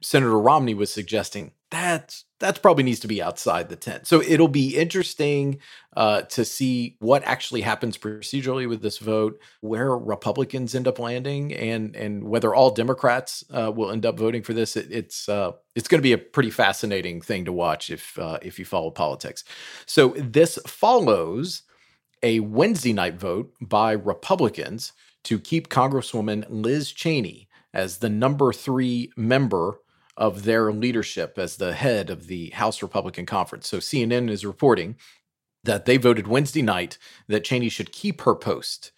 [0.00, 4.06] Senator Romney was suggesting that that probably needs to be outside the tent.
[4.06, 5.58] So it'll be interesting
[5.96, 11.52] uh, to see what actually happens procedurally with this vote, where Republicans end up landing,
[11.54, 14.76] and and whether all Democrats uh, will end up voting for this.
[14.76, 18.38] It, it's uh, it's going to be a pretty fascinating thing to watch if uh,
[18.42, 19.44] if you follow politics.
[19.86, 21.62] So this follows
[22.22, 24.92] a Wednesday night vote by Republicans
[25.24, 29.78] to keep Congresswoman Liz Cheney as the number three member
[30.16, 33.68] of their leadership as the head of the House Republican Conference.
[33.68, 34.96] So CNN is reporting
[35.64, 36.98] that they voted Wednesday night
[37.28, 38.92] that Cheney should keep her post.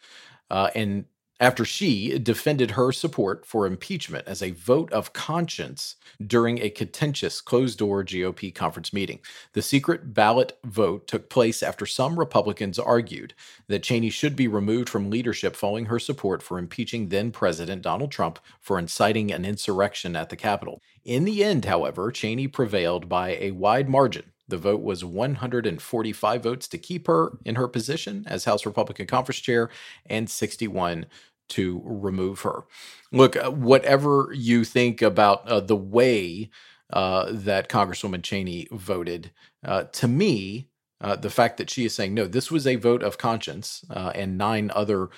[0.51, 1.05] Uh, and
[1.41, 7.41] after she defended her support for impeachment as a vote of conscience during a contentious
[7.41, 9.19] closed door GOP conference meeting.
[9.53, 13.35] The secret ballot vote took place after some Republicans argued
[13.67, 18.13] that Cheney should be removed from leadership following her support for impeaching then President Donald
[18.13, 20.81] Trump for inciting an insurrection at the Capitol.
[21.05, 26.69] In the end, however, Cheney prevailed by a wide margin the vote was 145 votes
[26.69, 29.71] to keep her in her position as House Republican Conference Chair
[30.07, 31.07] and 61
[31.51, 32.65] to remove her.
[33.13, 36.51] Look, uh, whatever you think about uh, the way
[36.93, 39.31] uh, that Congresswoman Cheney voted,
[39.65, 40.69] uh, to me,
[41.01, 44.13] uh, the fact that she is saying, no, this was a vote of conscience, uh,
[44.15, 45.11] and nine other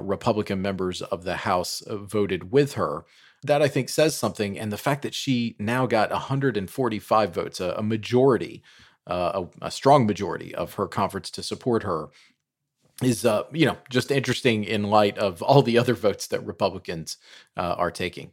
[0.00, 3.04] Republican members of the House voted with her
[3.42, 4.58] that I think says something.
[4.58, 8.62] And the fact that she now got 145 votes, a, a majority,
[9.06, 12.08] uh, a, a, strong majority of her conference to support her,
[13.02, 17.16] is uh, you know just interesting in light of all the other votes that Republicans
[17.56, 18.32] uh, are taking.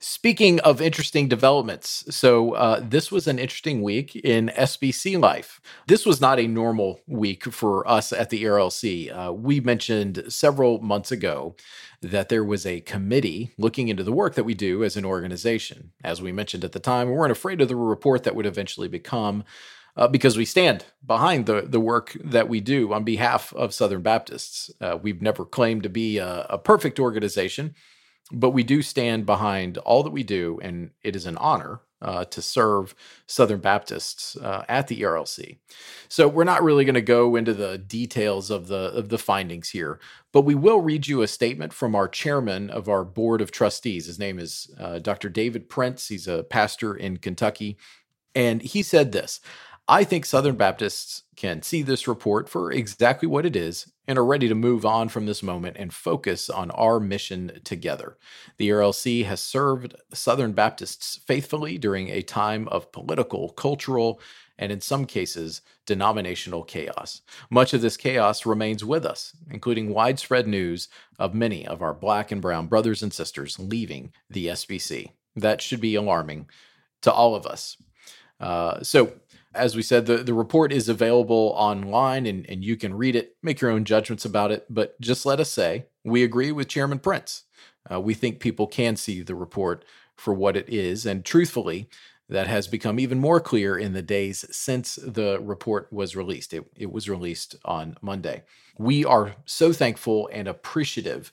[0.00, 5.60] Speaking of interesting developments, so uh, this was an interesting week in SBC life.
[5.88, 9.10] This was not a normal week for us at the ERLC.
[9.10, 11.56] Uh, we mentioned several months ago
[12.00, 15.90] that there was a committee looking into the work that we do as an organization.
[16.04, 18.88] As we mentioned at the time, we weren't afraid of the report that would eventually
[18.88, 19.42] become.
[19.96, 24.00] Uh, because we stand behind the, the work that we do on behalf of Southern
[24.00, 24.70] Baptists.
[24.80, 27.74] Uh, we've never claimed to be a, a perfect organization,
[28.32, 32.24] but we do stand behind all that we do, and it is an honor uh,
[32.26, 32.94] to serve
[33.26, 35.58] Southern Baptists uh, at the ERLC.
[36.08, 39.70] So we're not really going to go into the details of the of the findings
[39.70, 39.98] here,
[40.32, 44.06] but we will read you a statement from our chairman of our board of trustees.
[44.06, 45.28] His name is uh, Dr.
[45.28, 46.08] David Prince.
[46.08, 47.78] He's a pastor in Kentucky,
[48.34, 49.40] and he said this.
[49.90, 54.24] I think Southern Baptists can see this report for exactly what it is and are
[54.24, 58.18] ready to move on from this moment and focus on our mission together.
[58.58, 64.20] The ERLC has served Southern Baptists faithfully during a time of political, cultural,
[64.58, 67.22] and in some cases, denominational chaos.
[67.48, 72.30] Much of this chaos remains with us, including widespread news of many of our black
[72.30, 75.12] and brown brothers and sisters leaving the SBC.
[75.34, 76.50] That should be alarming
[77.02, 77.78] to all of us.
[78.40, 79.12] Uh, so,
[79.58, 83.36] as we said, the, the report is available online and, and you can read it,
[83.42, 84.66] make your own judgments about it.
[84.70, 87.44] But just let us say we agree with Chairman Prince.
[87.90, 89.84] Uh, we think people can see the report
[90.16, 91.06] for what it is.
[91.06, 91.88] And truthfully,
[92.28, 96.52] that has become even more clear in the days since the report was released.
[96.52, 98.42] It, it was released on Monday.
[98.76, 101.32] We are so thankful and appreciative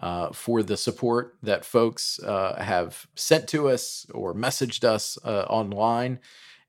[0.00, 5.42] uh, for the support that folks uh, have sent to us or messaged us uh,
[5.48, 6.18] online.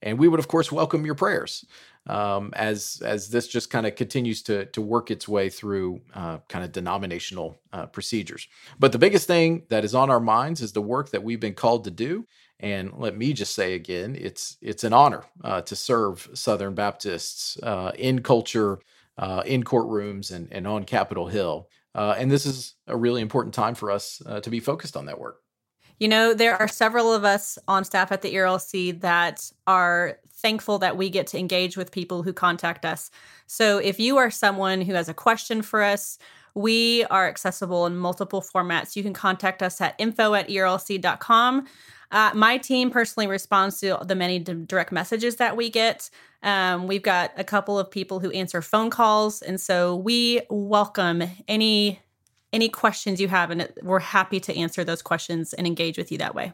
[0.04, 1.66] And we would, of course, welcome your prayers
[2.08, 6.40] um, as as this just kind of continues to to work its way through uh,
[6.50, 8.48] kind of denominational uh, procedures.
[8.78, 11.54] But the biggest thing that is on our minds is the work that we've been
[11.54, 12.28] called to do.
[12.60, 17.58] And let me just say again, it's it's an honor uh, to serve Southern Baptists
[17.64, 18.80] uh, in culture,
[19.18, 21.70] uh, in courtrooms, and and on Capitol Hill.
[21.96, 25.20] Uh, and this is a really important time for us to be focused on that
[25.20, 25.43] work.
[26.00, 30.80] You know, there are several of us on staff at the ERLC that are thankful
[30.80, 33.10] that we get to engage with people who contact us.
[33.48, 36.18] So if you are someone who has a question for us,
[36.56, 38.96] we are accessible in multiple formats.
[38.96, 41.68] You can contact us at info at erlc.com.
[42.12, 46.12] Uh, my team personally responds to the many direct messages that we get.
[46.44, 51.24] Um, we've got a couple of people who answer phone calls, and so we welcome
[51.48, 52.03] any
[52.54, 56.18] any questions you have, and we're happy to answer those questions and engage with you
[56.20, 56.54] that way.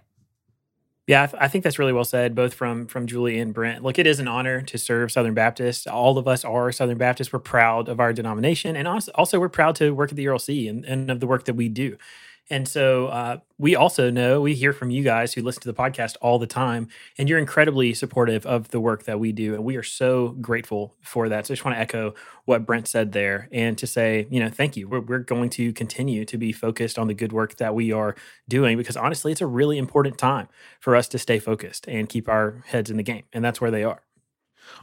[1.05, 3.83] Yeah, I, th- I, think that's really well said, both from from Julie and Brent.
[3.83, 5.87] Look, it is an honor to serve Southern Baptist.
[5.87, 7.33] All of us are Southern Baptists.
[7.33, 10.69] We're proud of our denomination, and also, also we're proud to work at the ERLC
[10.69, 11.97] and, and of the work that we do.
[12.49, 15.73] And so uh, we also know, we hear from you guys who listen to the
[15.73, 16.87] podcast all the time,
[17.17, 19.53] and you're incredibly supportive of the work that we do.
[19.53, 21.45] And we are so grateful for that.
[21.45, 24.49] So I just want to echo what Brent said there and to say, you know,
[24.49, 24.87] thank you.
[24.87, 28.15] We're, we're going to continue to be focused on the good work that we are
[28.47, 30.47] doing because honestly, it's a really important time
[30.79, 33.23] for us to stay focused and keep our heads in the game.
[33.31, 34.01] And that's where they are.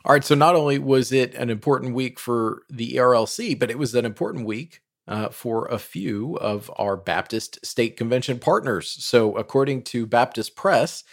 [0.04, 0.24] All right.
[0.24, 4.04] So not only was it an important week for the ERLC, but it was an
[4.04, 8.96] important week uh, for a few of our Baptist State Convention partners.
[9.00, 11.04] So, according to Baptist Press,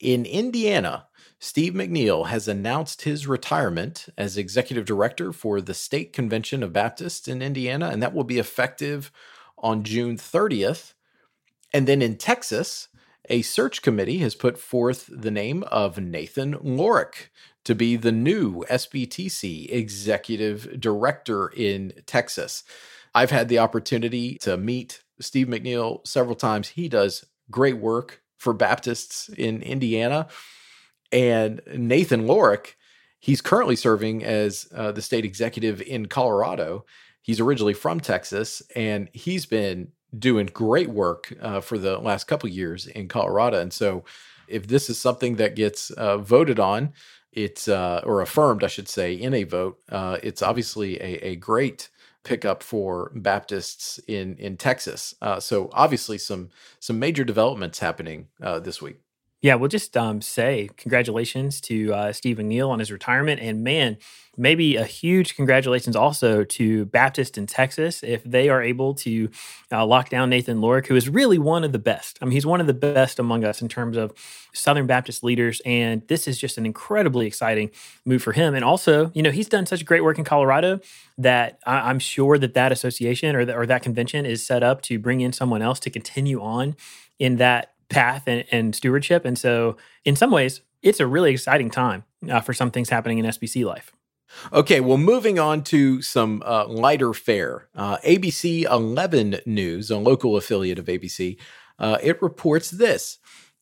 [0.00, 1.06] in Indiana,
[1.40, 7.28] Steve McNeil has announced his retirement as executive director for the State Convention of Baptists
[7.28, 9.12] in Indiana, and that will be effective
[9.56, 10.94] on June 30th.
[11.72, 12.88] And then in Texas,
[13.28, 17.30] a search committee has put forth the name of Nathan Lorick
[17.64, 22.64] to be the new SBTC executive director in Texas.
[23.18, 26.68] I've had the opportunity to meet Steve McNeil several times.
[26.68, 30.28] He does great work for Baptists in Indiana.
[31.10, 32.76] And Nathan Lorick,
[33.18, 36.84] he's currently serving as uh, the state executive in Colorado.
[37.20, 42.48] He's originally from Texas, and he's been doing great work uh, for the last couple
[42.48, 43.60] years in Colorado.
[43.60, 44.04] And so,
[44.46, 46.92] if this is something that gets uh, voted on,
[47.32, 51.36] it's uh, or affirmed, I should say, in a vote, uh, it's obviously a, a
[51.36, 51.88] great
[52.28, 55.14] pickup for Baptists in in Texas.
[55.22, 59.00] Uh, so obviously some some major developments happening uh, this week.
[59.40, 63.96] Yeah, we'll just um, say congratulations to uh, Steve McNeil on his retirement, and man,
[64.36, 69.30] maybe a huge congratulations also to Baptist in Texas if they are able to
[69.70, 72.18] uh, lock down Nathan Lorick, who is really one of the best.
[72.20, 74.12] I mean, he's one of the best among us in terms of
[74.54, 77.70] Southern Baptist leaders, and this is just an incredibly exciting
[78.04, 78.56] move for him.
[78.56, 80.80] And also, you know, he's done such great work in Colorado
[81.16, 84.98] that I- am sure that that association or, or that convention is set up to
[84.98, 86.74] bring in someone else to continue on
[87.20, 89.24] in that path and, and stewardship.
[89.24, 93.18] And so, in some ways, it's a really exciting time uh, for some things happening
[93.18, 93.92] in SBC life.
[94.52, 97.68] Okay, well, moving on to some uh, lighter fare.
[97.74, 101.38] Uh, ABC 11 News, a local affiliate of ABC,
[101.78, 103.18] uh, it reports this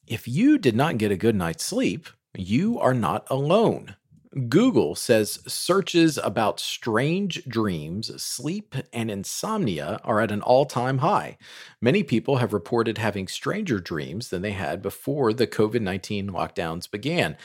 [0.07, 3.97] If you did not get a good night's sleep, you are not alone.
[4.37, 11.39] Google says searches about strange dreams, sleep, and insomnia are at an all time high.
[11.81, 16.91] Many people have reported having stranger dreams than they had before the COVID 19 lockdowns
[16.91, 17.39] began.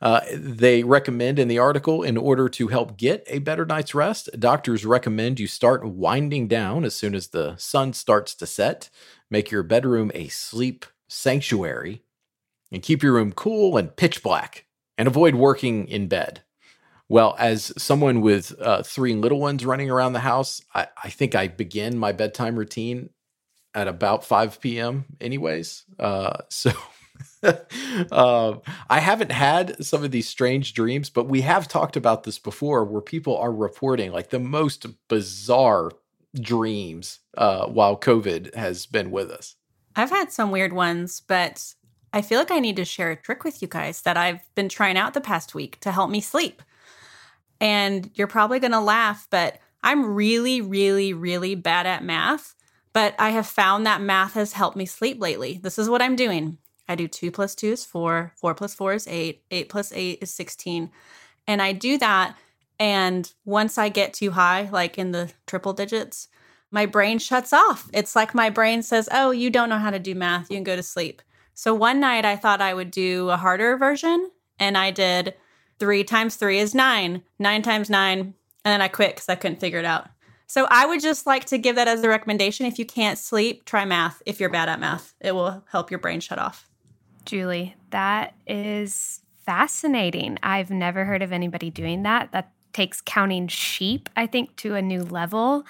[0.00, 4.28] Uh, they recommend in the article, in order to help get a better night's rest,
[4.38, 8.90] doctors recommend you start winding down as soon as the sun starts to set.
[9.28, 12.02] Make your bedroom a sleep sanctuary
[12.70, 14.66] and keep your room cool and pitch black
[14.98, 16.42] and avoid working in bed.
[17.08, 21.34] Well, as someone with uh, three little ones running around the house, I, I, think
[21.34, 23.10] I begin my bedtime routine
[23.74, 25.04] at about 5 p.m.
[25.20, 25.84] anyways.
[25.98, 26.72] Uh, so
[27.42, 28.54] uh,
[28.88, 32.84] I haven't had some of these strange dreams, but we have talked about this before
[32.84, 35.90] where people are reporting like the most bizarre
[36.34, 39.56] dreams uh, while COVID has been with us.
[39.94, 41.74] I've had some weird ones, but
[42.12, 44.68] I feel like I need to share a trick with you guys that I've been
[44.68, 46.62] trying out the past week to help me sleep.
[47.60, 52.54] And you're probably going to laugh, but I'm really, really, really bad at math.
[52.92, 55.58] But I have found that math has helped me sleep lately.
[55.62, 56.58] This is what I'm doing
[56.88, 60.18] I do two plus two is four, four plus four is eight, eight plus eight
[60.20, 60.90] is 16.
[61.46, 62.36] And I do that.
[62.78, 66.28] And once I get too high, like in the triple digits,
[66.70, 67.88] my brain shuts off.
[67.92, 70.50] It's like my brain says, Oh, you don't know how to do math.
[70.50, 71.22] You can go to sleep.
[71.54, 75.34] So one night I thought I would do a harder version and I did
[75.78, 78.20] three times three is nine, nine times nine,
[78.64, 80.08] and then I quit because I couldn't figure it out.
[80.46, 82.66] So I would just like to give that as a recommendation.
[82.66, 84.22] If you can't sleep, try math.
[84.26, 86.68] If you're bad at math, it will help your brain shut off.
[87.24, 90.38] Julie, that is fascinating.
[90.42, 92.32] I've never heard of anybody doing that.
[92.32, 95.64] That takes counting sheep, I think, to a new level.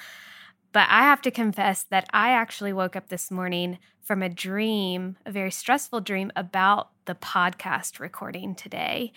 [0.72, 5.16] But I have to confess that I actually woke up this morning from a dream,
[5.24, 9.12] a very stressful dream about the podcast recording today.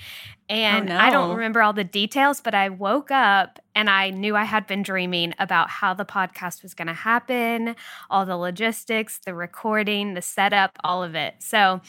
[0.49, 0.97] Oh, and no.
[0.97, 4.67] I don't remember all the details, but I woke up and I knew I had
[4.67, 7.75] been dreaming about how the podcast was going to happen,
[8.09, 11.35] all the logistics, the recording, the setup, all of it.
[11.39, 11.81] So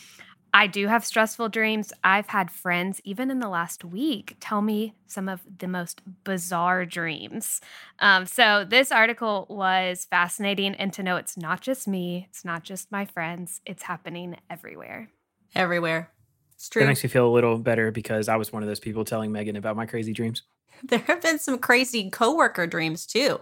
[0.56, 1.92] I do have stressful dreams.
[2.02, 6.86] I've had friends, even in the last week, tell me some of the most bizarre
[6.86, 7.60] dreams.
[7.98, 12.62] Um, so, this article was fascinating, and to know it's not just me, it's not
[12.62, 15.10] just my friends, it's happening everywhere.
[15.54, 16.10] Everywhere.
[16.54, 16.80] It's true.
[16.80, 19.32] That makes me feel a little better because I was one of those people telling
[19.32, 20.42] Megan about my crazy dreams.
[20.82, 23.40] There have been some crazy coworker dreams too.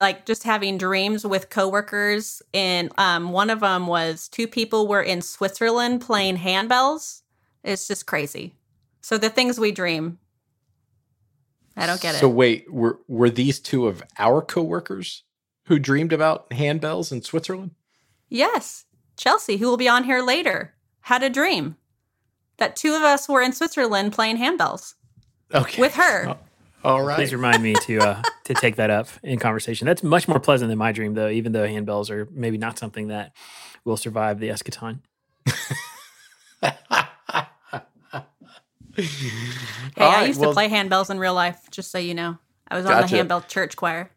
[0.00, 5.02] Like just having dreams with coworkers, and um, one of them was two people were
[5.02, 7.20] in Switzerland playing handbells.
[7.62, 8.54] It's just crazy.
[9.02, 10.18] So the things we dream,
[11.76, 12.18] I don't get it.
[12.18, 15.24] So wait, were were these two of our coworkers
[15.66, 17.72] who dreamed about handbells in Switzerland?
[18.30, 18.86] Yes,
[19.18, 20.72] Chelsea, who will be on here later,
[21.02, 21.76] had a dream
[22.56, 24.94] that two of us were in Switzerland playing handbells
[25.54, 25.80] Okay.
[25.80, 26.28] with her.
[26.30, 26.38] Oh,
[26.82, 27.16] All right.
[27.16, 29.86] Please remind me to uh, to take that up in conversation.
[29.86, 31.28] That's much more pleasant than my dream, though.
[31.28, 33.32] Even though handbells are maybe not something that
[33.84, 35.00] will survive the eschaton.
[38.96, 42.14] Hey, All I right, used well- to play handbells in real life, just so you
[42.14, 42.38] know.
[42.68, 44.10] I was on the handbell church choir.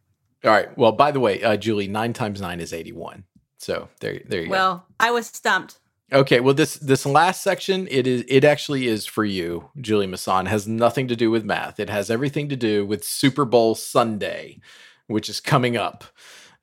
[0.44, 0.76] All right.
[0.78, 3.24] Well, by the way, uh, Julie, nine times nine is eighty-one.
[3.58, 4.52] So there, there you go.
[4.52, 5.80] Well, I was stumped.
[6.14, 6.40] Okay.
[6.40, 10.46] Well, this this last section, it is it actually is for you, Julie Masson.
[10.46, 11.80] Has nothing to do with math.
[11.80, 14.60] It has everything to do with Super Bowl Sunday,
[15.08, 16.04] which is coming up.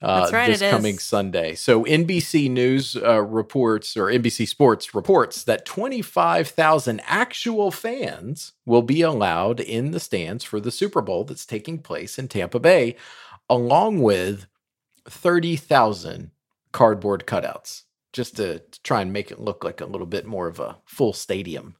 [0.02, 0.70] Uh, That's right, this it is.
[0.70, 1.54] coming Sunday.
[1.54, 9.02] So NBC News uh, reports, or NBC Sports reports, that 25,000 actual fans will be
[9.02, 12.96] allowed in the stands for the Super Bowl that's taking place in Tampa Bay,
[13.50, 14.46] along with
[15.06, 16.30] 30,000
[16.72, 17.82] cardboard cutouts,
[18.12, 20.78] just to, to try and make it look like a little bit more of a
[20.84, 21.76] full stadium.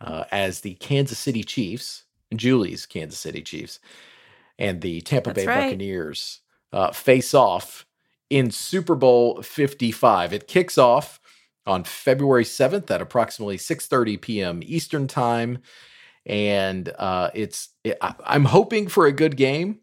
[0.00, 2.04] Uh, as the Kansas City Chiefs,
[2.34, 3.80] Julie's Kansas City Chiefs,
[4.58, 5.64] and the Tampa That's Bay right.
[5.64, 6.40] Buccaneers
[6.72, 7.84] uh, face off
[8.30, 10.32] in Super Bowl 55.
[10.32, 11.20] It kicks off
[11.66, 14.60] on February 7th at approximately 6:30 p.m.
[14.64, 15.58] Eastern Time,
[16.24, 19.80] and uh, it's it, I, I'm hoping for a good game.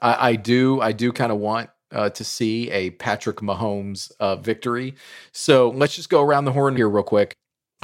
[0.00, 4.36] I, I do I do kind of want uh, to see a Patrick Mahomes uh,
[4.36, 4.94] victory.
[5.32, 7.34] So let's just go around the horn here real quick.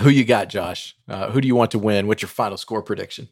[0.00, 0.96] Who you got, Josh?
[1.08, 2.06] Uh, who do you want to win?
[2.06, 3.28] What's your final score prediction?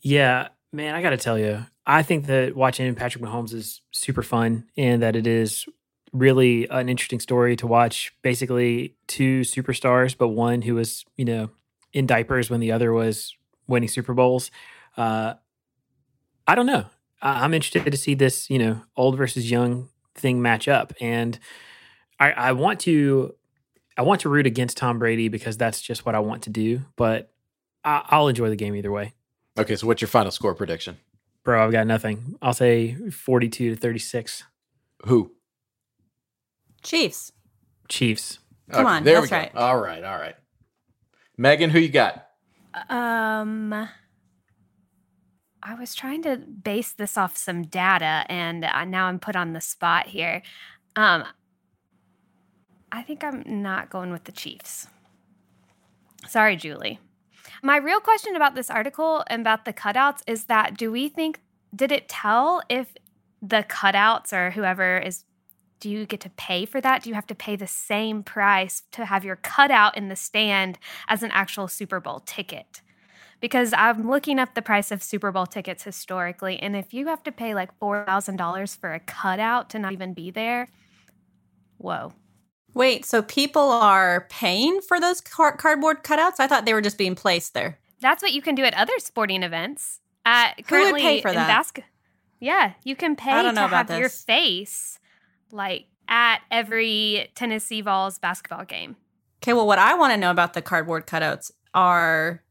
[0.00, 4.22] Yeah, man, I got to tell you, I think that watching Patrick Mahomes is super
[4.22, 5.66] fun and that it is
[6.12, 8.14] really an interesting story to watch.
[8.22, 11.50] Basically, two superstars, but one who was, you know,
[11.92, 14.50] in diapers when the other was winning Super Bowls.
[14.96, 15.34] Uh,
[16.46, 16.86] I don't know.
[17.20, 20.92] I- I'm interested to see this, you know, old versus young thing match up.
[21.00, 21.38] And
[22.18, 23.34] I, I want to.
[23.96, 26.80] I want to root against Tom Brady because that's just what I want to do,
[26.96, 27.30] but
[27.84, 29.12] I, I'll enjoy the game either way.
[29.56, 30.96] Okay, so what's your final score prediction?
[31.44, 32.36] Bro, I've got nothing.
[32.42, 34.42] I'll say 42 to 36.
[35.04, 35.30] Who?
[36.82, 37.30] Chiefs.
[37.88, 38.40] Chiefs.
[38.72, 39.36] Come on, there that's we go.
[39.36, 39.54] right.
[39.54, 40.34] All right, all right.
[41.36, 42.26] Megan, who you got?
[42.88, 43.88] Um,
[45.66, 49.54] I was trying to base this off some data, and uh, now I'm put on
[49.54, 50.42] the spot here.
[50.94, 51.24] Um,
[52.92, 54.88] I think I'm not going with the Chiefs.
[56.28, 57.00] Sorry, Julie.
[57.62, 61.40] My real question about this article and about the cutouts is that do we think
[61.74, 62.94] did it tell if
[63.40, 65.24] the cutouts or whoever is
[65.80, 67.02] do you get to pay for that?
[67.02, 70.78] Do you have to pay the same price to have your cutout in the stand
[71.08, 72.80] as an actual Super Bowl ticket?
[73.44, 77.22] Because I'm looking up the price of Super Bowl tickets historically, and if you have
[77.24, 80.70] to pay like $4,000 for a cutout to not even be there,
[81.76, 82.14] whoa.
[82.72, 86.36] Wait, so people are paying for those car- cardboard cutouts?
[86.38, 87.78] I thought they were just being placed there.
[88.00, 90.00] That's what you can do at other sporting events.
[90.24, 91.46] Uh, Who would currently pay for that?
[91.46, 91.84] basket-
[92.40, 94.98] yeah, you can pay to have your face
[95.50, 98.96] like at every Tennessee Vols basketball game.
[99.42, 102.42] Okay, well, what I want to know about the cardboard cutouts are,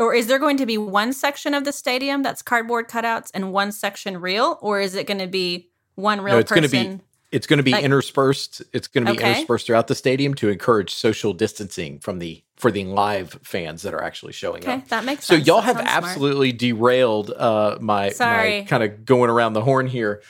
[0.00, 3.52] or is there going to be one section of the stadium that's cardboard cutouts and
[3.52, 6.68] one section real, or is it going to be one real no, it's going to
[6.68, 6.98] be
[7.32, 8.60] it's going to be Like- interspersed.
[8.72, 9.30] It's going to be Okay.
[9.30, 13.94] interspersed throughout the stadium to encourage social distancing from the for the live fans that
[13.94, 14.88] are actually showing okay, up.
[14.88, 15.28] that makes sense.
[15.28, 15.46] So sense.
[15.46, 16.04] y'all That have sounds smart.
[16.04, 18.64] absolutely derailed uh, my my Sorry.
[18.64, 20.22] kind of going around the horn here.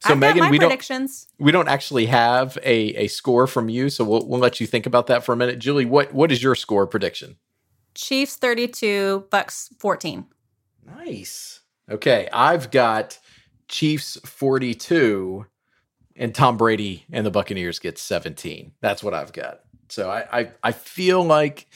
[0.00, 3.90] So I've Megan, my we don't we don't actually have a a score from you,
[3.90, 5.58] so we'll we'll let you think about that for a minute.
[5.58, 7.36] Julie, what what is your score prediction?
[7.96, 10.26] Chiefs thirty-two, Bucks fourteen.
[10.84, 11.60] Nice.
[11.90, 13.18] Okay, I've got
[13.68, 15.46] Chiefs 42,
[16.16, 18.72] and Tom Brady and the Buccaneers get 17.
[18.80, 19.60] That's what I've got.
[19.88, 21.68] So I I, I feel like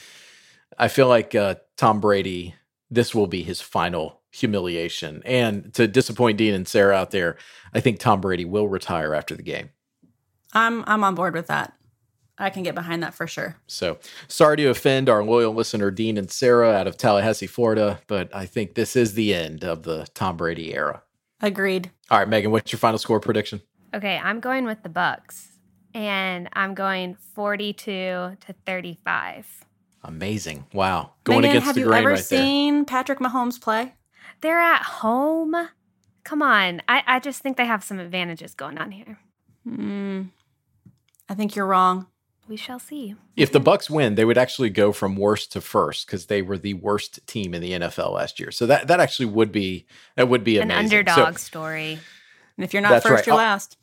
[0.77, 2.55] I feel like uh, Tom Brady.
[2.93, 7.37] This will be his final humiliation, and to disappoint Dean and Sarah out there,
[7.73, 9.69] I think Tom Brady will retire after the game.
[10.53, 11.73] I'm I'm on board with that.
[12.41, 13.55] I can get behind that for sure.
[13.67, 18.33] So sorry to offend our loyal listener, Dean and Sarah out of Tallahassee, Florida, but
[18.35, 21.03] I think this is the end of the Tom Brady era.
[21.41, 21.91] Agreed.
[22.09, 23.61] All right, Megan, what's your final score prediction?
[23.93, 25.49] Okay, I'm going with the Bucks,
[25.93, 29.65] and I'm going 42 to 35.
[30.03, 30.65] Amazing!
[30.73, 32.39] Wow, going Megan, against have the you grain ever right there.
[32.39, 33.93] seen Patrick Mahomes play?
[34.41, 35.55] They're at home.
[36.23, 39.19] Come on, I, I just think they have some advantages going on here.
[39.63, 40.23] Hmm.
[41.29, 42.07] I think you're wrong.
[42.47, 43.15] We shall see.
[43.37, 46.57] If the Bucks win, they would actually go from worst to first because they were
[46.57, 48.51] the worst team in the NFL last year.
[48.51, 49.85] So that that actually would be
[50.15, 51.99] that would be An underdog So, story.
[52.57, 53.25] And if you're not first, right.
[53.27, 53.37] you're Oh.
[53.37, 53.77] last.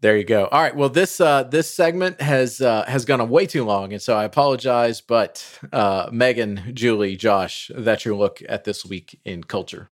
[0.00, 0.46] There you go.
[0.46, 0.74] All right.
[0.76, 4.16] Well, this uh, this segment has uh, has gone on way too long, and so
[4.16, 5.00] I apologize.
[5.00, 9.90] But uh, Megan, Julie, Josh, that's your look at this week in culture.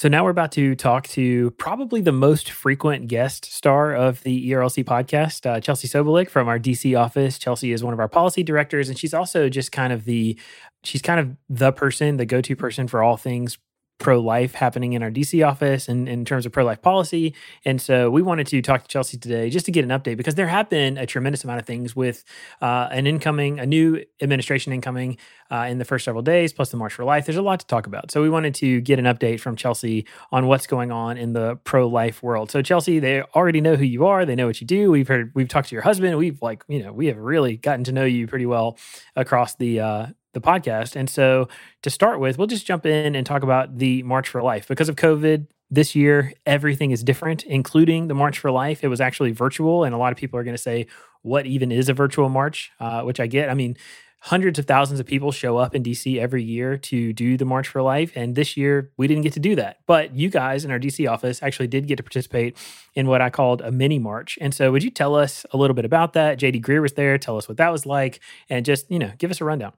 [0.00, 4.50] So now we're about to talk to probably the most frequent guest star of the
[4.50, 7.38] ERLC podcast, uh, Chelsea Sobolik from our DC office.
[7.38, 10.38] Chelsea is one of our policy directors, and she's also just kind of the
[10.84, 13.58] she's kind of the person, the go-to person for all things
[14.00, 17.34] pro-life happening in our DC office and in terms of pro-life policy.
[17.64, 20.34] And so we wanted to talk to Chelsea today just to get an update because
[20.34, 22.24] there have been a tremendous amount of things with
[22.60, 25.18] uh, an incoming, a new administration incoming
[25.50, 27.26] uh, in the first several days, plus the March for Life.
[27.26, 28.10] There's a lot to talk about.
[28.10, 31.56] So we wanted to get an update from Chelsea on what's going on in the
[31.64, 32.50] pro-life world.
[32.50, 34.24] So Chelsea, they already know who you are.
[34.24, 34.90] They know what you do.
[34.90, 36.16] We've heard, we've talked to your husband.
[36.16, 38.78] We've like, you know, we have really gotten to know you pretty well
[39.14, 40.96] across the uh, the podcast.
[40.96, 41.48] And so
[41.82, 44.88] to start with, we'll just jump in and talk about the March for Life because
[44.88, 45.46] of COVID.
[45.72, 48.82] This year, everything is different, including the March for Life.
[48.82, 50.86] It was actually virtual, and a lot of people are going to say,
[51.22, 53.48] "What even is a virtual march?" Uh, which I get.
[53.48, 53.76] I mean,
[54.20, 57.68] hundreds of thousands of people show up in DC every year to do the March
[57.68, 58.12] for Life.
[58.14, 59.78] And this year, we didn't get to do that.
[59.86, 62.56] But you guys in our DC office actually did get to participate
[62.94, 64.38] in what I called a mini march.
[64.40, 66.38] And so, would you tell us a little bit about that?
[66.38, 67.16] JD Greear was there.
[67.18, 69.72] Tell us what that was like, and just, you know, give us a rundown.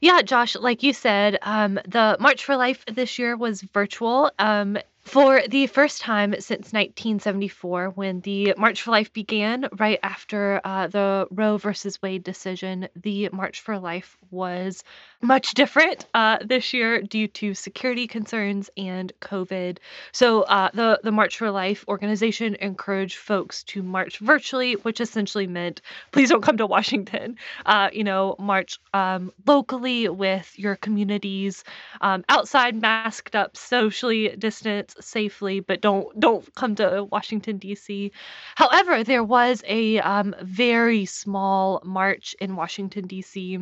[0.00, 4.30] Yeah, Josh, like you said, um, the March for Life this year was virtual.
[4.38, 10.60] Um, for the first time since 1974, when the March for Life began, right after
[10.64, 14.82] uh, the Roe versus Wade decision, the March for Life was
[15.22, 19.78] much different uh, this year due to security concerns and COVID.
[20.12, 25.46] So uh, the the March for Life organization encouraged folks to march virtually, which essentially
[25.46, 25.80] meant
[26.12, 27.36] please don't come to Washington.
[27.64, 31.64] Uh, you know, march um, locally with your communities,
[32.00, 38.12] um, outside, masked up, socially distanced, safely, but don't don't come to Washington D.C.
[38.56, 43.58] However, there was a um, very small march in Washington D.C.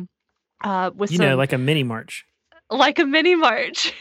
[0.63, 2.25] Uh, with You some know, like a mini march.
[2.71, 3.93] like a mini march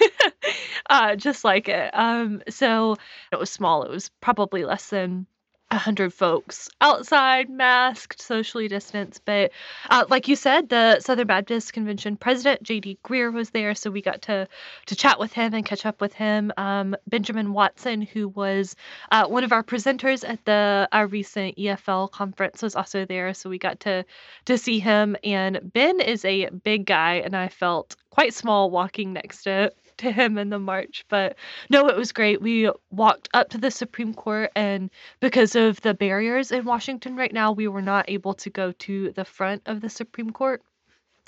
[0.90, 2.96] uh just like it um so
[3.30, 5.26] it was small it was probably less than
[5.74, 9.50] a hundred folks outside masked socially distanced but
[9.90, 14.00] uh, like you said the southern baptist convention president jd greear was there so we
[14.00, 14.46] got to
[14.86, 16.52] to chat with him and catch up with him.
[16.56, 18.76] Um, benjamin watson who was
[19.10, 23.50] uh, one of our presenters at the our recent efl conference was also there so
[23.50, 24.04] we got to
[24.44, 25.16] to see him.
[25.24, 30.12] And ben is a big guy and i felt quite small walking next to to
[30.12, 31.36] him in the march but
[31.70, 32.40] no it was great.
[32.40, 34.90] We walked up to the supreme court and
[35.20, 39.12] because of the barriers in washington right now we were not able to go to
[39.12, 40.62] the front of the supreme court.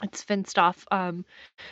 [0.03, 1.25] It's fenced off um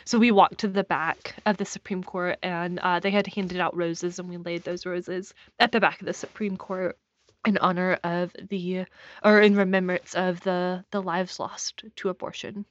[0.05, 3.59] so we walked to the back of the supreme court and uh, they had handed
[3.59, 6.97] out roses and we laid those roses at the back of the supreme court
[7.45, 8.85] in honor of the
[9.23, 12.65] or in remembrance of the the lives lost to abortion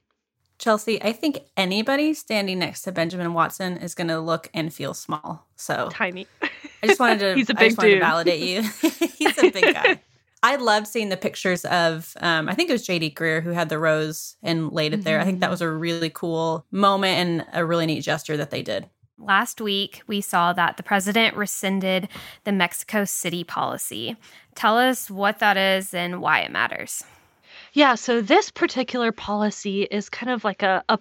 [0.57, 4.93] Chelsea, I think anybody standing next to Benjamin Watson is going to look and feel
[4.93, 5.45] small.
[5.55, 8.01] So tiny I just wanted to, He's a I big just wanted to dude.
[8.01, 8.61] validate you.
[9.17, 9.99] He's a big guy.
[10.43, 13.67] I love seeing the pictures of, um, I think it was JD Greear who had
[13.69, 15.19] the rose and laid it there.
[15.19, 15.51] I think that Mhm.
[15.51, 18.87] was a really cool moment and a really neat gesture that they did.
[19.17, 22.09] Last week, we saw that the president rescinded
[22.43, 24.17] the Mexico City policy.
[24.55, 27.03] Tell us what that is and why it matters.
[27.75, 30.97] Yeah, so this particular policy is kind of like a, a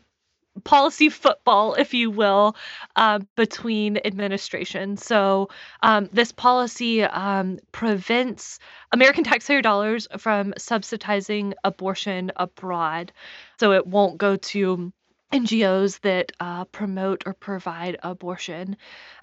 [0.65, 2.57] policy football, if you will,
[2.97, 5.07] uh, between administrations.
[5.07, 5.51] So
[5.85, 8.59] um, this policy um, prevents
[8.91, 13.13] American taxpayer dollars from subsidizing abortion abroad.
[13.61, 14.93] So it won't go to
[15.35, 18.77] NGOs that uh, promote or provide abortion.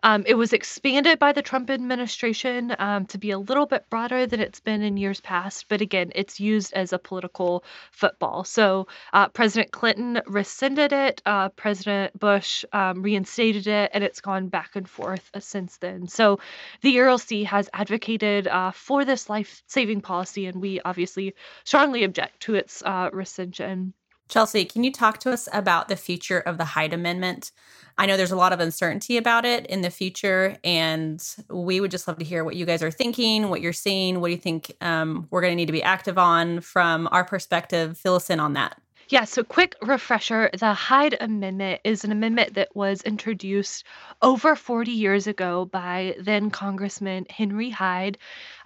[0.03, 4.27] Um, it was expanded by the Trump administration um, to be a little bit broader
[4.27, 8.43] than it's been in years past, but again, it's used as a political football.
[8.43, 14.49] So uh, President Clinton rescinded it, uh, President Bush um, reinstated it, and it's gone
[14.49, 16.09] back and forth uh, since then.
[16.09, 16.39] So
[16.81, 22.41] the ERLC has advocated uh, for this life saving policy, and we obviously strongly object
[22.41, 23.93] to its uh, rescission.
[24.31, 27.51] Chelsea, can you talk to us about the future of the Hyde Amendment?
[27.97, 31.91] I know there's a lot of uncertainty about it in the future, and we would
[31.91, 34.21] just love to hear what you guys are thinking, what you're seeing.
[34.21, 37.25] What do you think um, we're going to need to be active on from our
[37.25, 37.97] perspective?
[37.97, 38.81] Fill us in on that.
[39.11, 43.83] Yeah, so quick refresher the Hyde Amendment is an amendment that was introduced
[44.21, 48.17] over 40 years ago by then Congressman Henry Hyde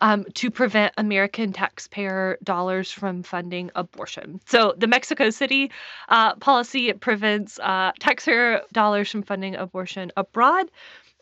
[0.01, 4.39] um, to prevent American taxpayer dollars from funding abortion.
[4.45, 5.71] So the Mexico City
[6.09, 10.69] uh, policy prevents uh, taxpayer dollars from funding abortion abroad.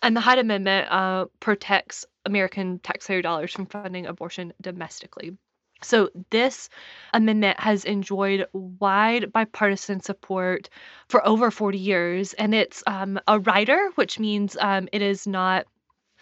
[0.01, 5.37] And the Hyde Amendment uh, protects American taxpayer dollars from funding abortion domestically.
[5.83, 6.69] So, this
[7.13, 10.69] amendment has enjoyed wide bipartisan support
[11.09, 15.65] for over 40 years, and it's um, a rider, which means um, it is not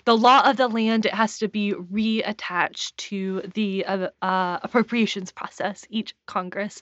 [0.06, 1.06] the law of the land.
[1.06, 6.82] It has to be reattached to the uh, uh, appropriations process each Congress.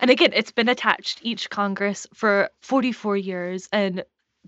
[0.00, 4.04] And again, it's been attached each Congress for 44 years and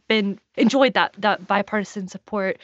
[0.08, 2.58] been enjoyed that that bipartisan support.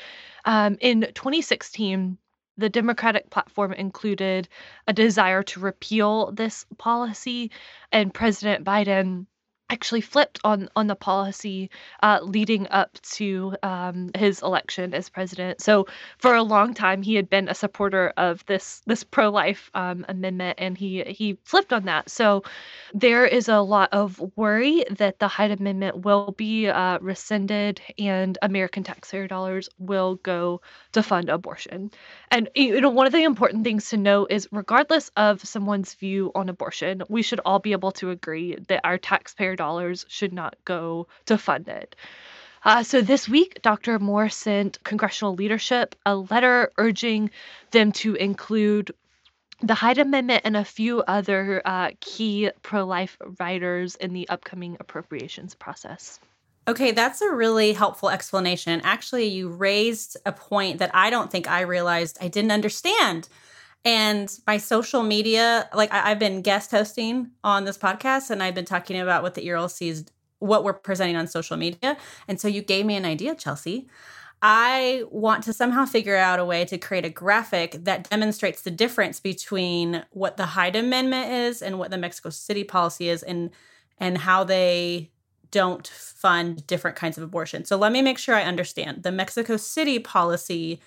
[0.44, 2.18] Um, in 2016
[2.56, 4.48] the Democratic platform included
[4.86, 7.50] a desire to repeal this policy,
[7.92, 9.26] and President Biden
[9.68, 11.70] actually flipped on on the policy
[12.02, 15.60] uh, leading up to um, his election as president.
[15.60, 15.86] So
[16.18, 20.04] for a long time, he had been a supporter of this this pro life um,
[20.08, 22.10] amendment, and he he flipped on that.
[22.10, 22.44] So
[22.94, 28.38] there is a lot of worry that the Hyde Amendment will be uh, rescinded, and
[28.42, 30.60] American taxpayer dollars will go
[30.92, 31.90] to fund abortion.
[32.30, 36.30] And you know, one of the important things to know is, regardless of someone's view
[36.34, 40.56] on abortion, we should all be able to agree that our taxpayer dollars should not
[40.64, 41.96] go to fund it.
[42.64, 43.98] Uh, so this week, Dr.
[43.98, 47.30] Moore sent congressional leadership a letter urging
[47.70, 48.92] them to include
[49.60, 54.76] the Hyde Amendment and a few other uh, key pro life riders in the upcoming
[54.80, 56.18] appropriations process.
[56.68, 58.80] Okay, that's a really helpful explanation.
[58.82, 63.28] Actually, you raised a point that I don't think I realized I didn't understand.
[63.86, 68.56] And my social media, like I, have been guest hosting on this podcast and I've
[68.56, 70.04] been talking about what the ERLC is,
[70.40, 71.96] what we're presenting on social media.
[72.26, 73.88] And so you gave me an idea, Chelsea.
[74.42, 78.72] I want to somehow figure out a way to create a graphic that demonstrates the
[78.72, 83.50] difference between what the Hyde Amendment is and what the Mexico City policy is and
[83.98, 85.12] and how they
[85.52, 87.64] don't fund different kinds of abortion.
[87.64, 89.04] So let me make sure I understand.
[89.04, 90.80] The Mexico City policy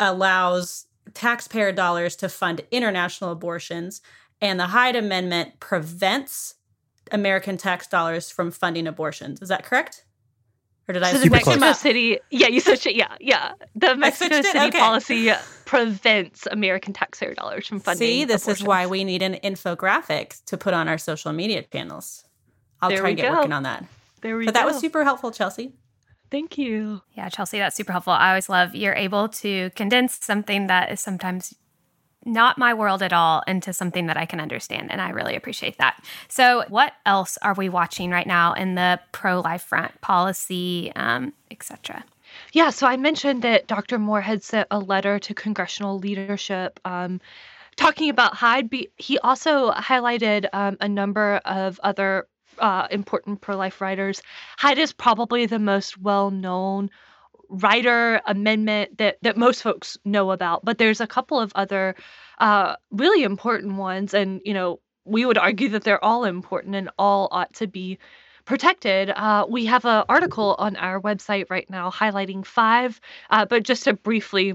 [0.00, 4.00] allows taxpayer dollars to fund international abortions,
[4.40, 6.54] and the Hyde Amendment prevents
[7.12, 9.40] American tax dollars from funding abortions.
[9.42, 10.04] Is that correct?
[10.88, 11.12] Or did I?
[11.12, 12.96] So the Mexico City, yeah, you switched it.
[12.96, 13.52] Yeah, yeah.
[13.74, 14.78] The Mexico City okay.
[14.78, 18.06] policy uh, prevents American taxpayer dollars from funding.
[18.06, 18.60] See, this abortions.
[18.62, 22.24] is why we need an infographic to put on our social media channels.
[22.80, 23.36] I'll there try and get go.
[23.38, 23.84] working on that.
[24.22, 24.60] There we but go.
[24.60, 25.74] that was super helpful, Chelsea.
[26.30, 27.02] Thank you.
[27.14, 28.12] Yeah, Chelsea, that's super helpful.
[28.12, 31.54] I always love you're able to condense something that is sometimes
[32.24, 34.92] not my world at all into something that I can understand.
[34.92, 36.04] And I really appreciate that.
[36.28, 41.32] So, what else are we watching right now in the pro life front, policy, um,
[41.50, 42.04] etc.?
[42.52, 43.98] Yeah, so I mentioned that Dr.
[43.98, 47.20] Moore had sent a letter to congressional leadership um,
[47.76, 48.70] talking about Hyde.
[48.96, 52.28] He also highlighted um, a number of other
[52.60, 54.22] uh, important pro life riders.
[54.58, 56.90] Hyde is probably the most well known
[57.48, 61.96] rider amendment that, that most folks know about, but there's a couple of other
[62.38, 64.14] uh, really important ones.
[64.14, 67.98] And, you know, we would argue that they're all important and all ought to be
[68.44, 69.10] protected.
[69.10, 73.00] Uh, we have an article on our website right now highlighting five,
[73.30, 74.54] uh, but just to briefly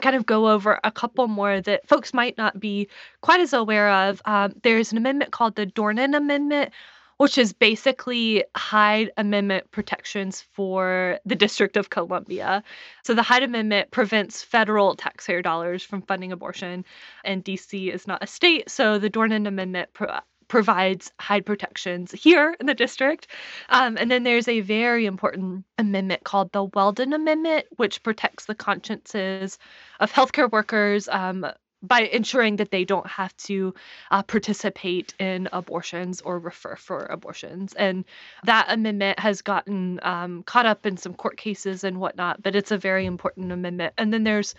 [0.00, 2.88] kind of go over a couple more that folks might not be
[3.20, 4.22] quite as aware of.
[4.24, 6.72] Um, there's an amendment called the Dornan Amendment,
[7.18, 12.62] which is basically Hyde Amendment protections for the District of Columbia.
[13.04, 16.84] So the Hyde Amendment prevents federal taxpayer dollars from funding abortion,
[17.24, 20.20] and DC is not a state, so the Dornan Amendment pro-
[20.52, 23.26] provides Hyde protections here in the district.
[23.70, 28.54] Um, and then there's a very important amendment called the Weldon Amendment, which protects the
[28.54, 29.58] consciences
[29.98, 31.46] of healthcare workers um,
[31.82, 33.74] by ensuring that they don't have to
[34.10, 37.72] uh, participate in abortions or refer for abortions.
[37.74, 38.04] And
[38.44, 42.70] that amendment has gotten um, caught up in some court cases and whatnot, but it's
[42.70, 43.94] a very important amendment.
[43.98, 44.54] And then there's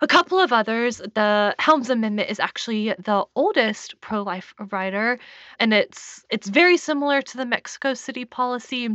[0.00, 0.98] a couple of others.
[0.98, 5.18] The Helms Amendment is actually the oldest pro-life rider,
[5.58, 8.88] and it's it's very similar to the Mexico City policy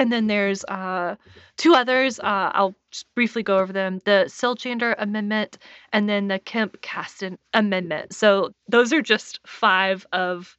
[0.00, 1.14] and then there's uh,
[1.58, 2.18] two others.
[2.18, 5.58] Uh, I'll just briefly go over them the Siljander Amendment
[5.92, 8.14] and then the Kemp Kasten Amendment.
[8.14, 10.56] So those are just five of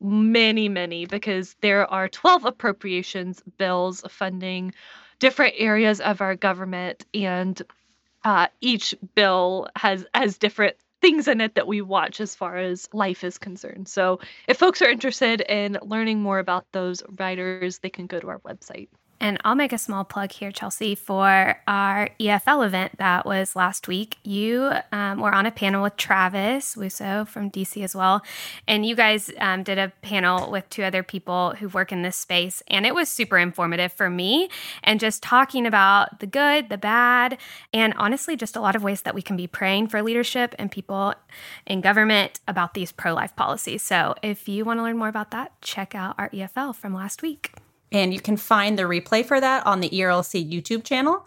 [0.00, 4.72] many, many, because there are 12 appropriations bills funding
[5.18, 7.04] different areas of our government.
[7.12, 7.60] And
[8.24, 12.88] uh, each bill has has different things in it that we watch as far as
[12.92, 13.88] life is concerned.
[13.88, 18.28] So if folks are interested in learning more about those riders, they can go to
[18.28, 18.88] our website.
[19.20, 23.86] And I'll make a small plug here, Chelsea, for our EFL event that was last
[23.86, 24.16] week.
[24.24, 28.22] You um, were on a panel with Travis Wussow from DC as well.
[28.66, 32.16] And you guys um, did a panel with two other people who work in this
[32.16, 32.62] space.
[32.68, 34.48] And it was super informative for me
[34.82, 37.36] and just talking about the good, the bad,
[37.74, 40.70] and honestly, just a lot of ways that we can be praying for leadership and
[40.70, 41.14] people
[41.66, 43.82] in government about these pro life policies.
[43.82, 47.20] So if you want to learn more about that, check out our EFL from last
[47.20, 47.52] week.
[47.92, 51.26] And you can find the replay for that on the ERLC YouTube channel.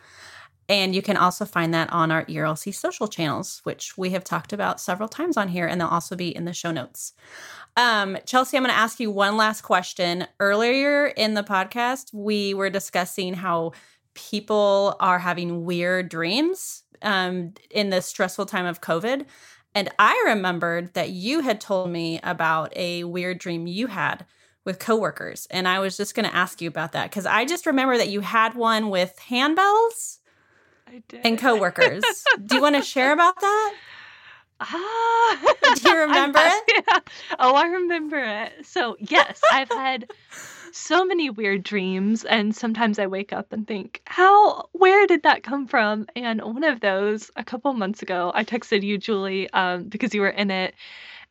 [0.69, 4.53] And you can also find that on our ERLC social channels, which we have talked
[4.53, 7.13] about several times on here, and they'll also be in the show notes.
[7.75, 10.25] Um, Chelsea, I'm going to ask you one last question.
[10.39, 13.73] Earlier in the podcast, we were discussing how
[14.13, 19.25] people are having weird dreams um, in this stressful time of COVID.
[19.75, 24.25] And I remembered that you had told me about a weird dream you had
[24.65, 25.47] with coworkers.
[25.51, 28.09] And I was just going to ask you about that because I just remember that
[28.09, 30.19] you had one with handbells
[31.23, 32.03] and coworkers.
[32.45, 33.75] Do you want to share about that?
[34.61, 36.83] Ah, do you remember it?
[36.87, 36.99] Yeah.
[37.39, 38.65] Oh, I remember it.
[38.65, 40.09] So, yes, I've had
[40.71, 44.69] so many weird dreams, and sometimes I wake up and think, "How?
[44.71, 48.83] Where did that come from?" And one of those, a couple months ago, I texted
[48.83, 50.75] you, Julie, um, because you were in it,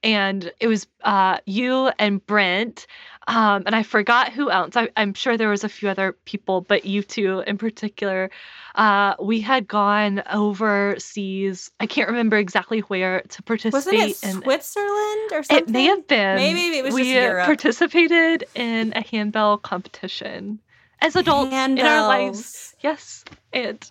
[0.03, 2.87] and it was uh, you and Brent
[3.29, 4.77] um, and I forgot who else.
[4.77, 8.31] I, am sure there was a few other people, but you two in particular.
[8.75, 11.71] Uh, we had gone overseas.
[11.79, 13.73] I can't remember exactly where to participate.
[13.73, 15.69] Wasn't it in Switzerland or something?
[15.69, 16.37] It may have been.
[16.37, 20.61] Maybe it was we participated in a handbell competition
[21.01, 21.79] as adults Handbells.
[21.79, 22.75] in our lives.
[22.81, 23.89] Yes, and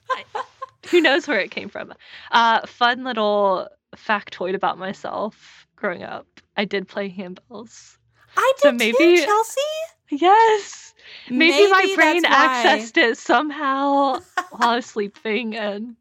[0.89, 1.93] who knows where it came from?
[2.31, 6.27] Uh, fun little factoid about myself growing up.
[6.55, 7.97] I did play handbells.
[8.37, 9.61] I did so maybe, too, Chelsea.
[10.09, 10.93] Yes.
[11.29, 14.19] Maybe, maybe my brain accessed it somehow
[14.51, 15.95] while I was sleeping and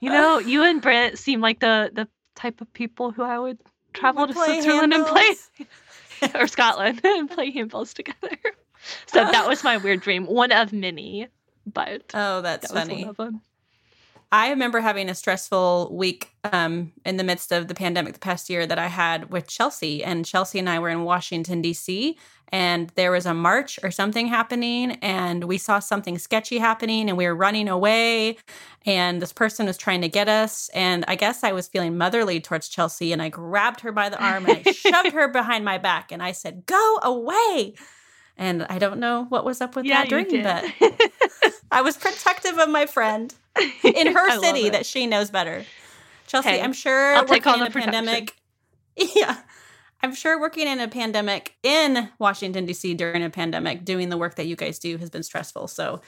[0.00, 3.58] you know, you and Brent seem like the the type of people who I would
[3.92, 5.34] travel to Switzerland and play
[6.34, 8.38] or Scotland and play handballs together.
[9.06, 10.26] So that was my weird dream.
[10.26, 11.28] One of many,
[11.66, 13.10] but Oh, that's that funny.
[14.34, 18.50] I remember having a stressful week um, in the midst of the pandemic the past
[18.50, 20.02] year that I had with Chelsea.
[20.02, 22.18] And Chelsea and I were in Washington, D.C.,
[22.48, 24.92] and there was a march or something happening.
[25.02, 28.36] And we saw something sketchy happening, and we were running away.
[28.84, 30.68] And this person was trying to get us.
[30.70, 33.12] And I guess I was feeling motherly towards Chelsea.
[33.12, 36.10] And I grabbed her by the arm and I shoved her behind my back.
[36.10, 37.74] And I said, Go away.
[38.36, 40.64] And I don't know what was up with yeah, that dream, but
[41.70, 43.32] I was protective of my friend
[43.84, 45.64] in her city that she knows better.
[46.26, 48.34] Chelsea, hey, I'm sure I'll take all the pandemic.
[48.96, 49.38] Yeah.
[50.04, 52.94] I'm sure working in a pandemic in Washington D.C.
[52.94, 55.66] during a pandemic, doing the work that you guys do has been stressful.
[55.66, 56.00] So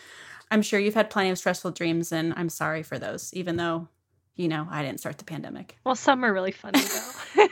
[0.51, 3.89] I'm sure you've had plenty of stressful dreams, and I'm sorry for those, even though,
[4.37, 5.79] you know, I didn't start the pandemic.
[5.83, 7.47] Well, some are really funny though.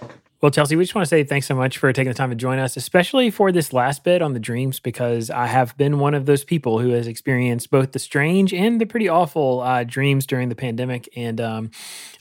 [0.42, 2.34] Well, Chelsea, we just want to say thanks so much for taking the time to
[2.34, 6.14] join us, especially for this last bit on the dreams, because I have been one
[6.14, 10.26] of those people who has experienced both the strange and the pretty awful uh, dreams
[10.26, 11.08] during the pandemic.
[11.14, 11.70] And um,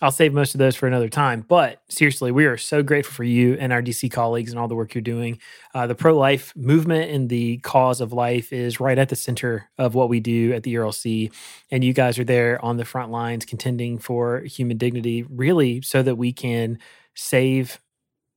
[0.04, 1.44] I'll save most of those for another time.
[1.48, 4.76] But seriously, we are so grateful for you and our DC colleagues and all the
[4.76, 5.40] work you're doing.
[5.74, 9.68] Uh, the pro life movement and the cause of life is right at the center
[9.80, 11.34] of what we do at the ERLC.
[11.72, 16.04] And you guys are there on the front lines contending for human dignity, really, so
[16.04, 16.78] that we can
[17.16, 17.80] save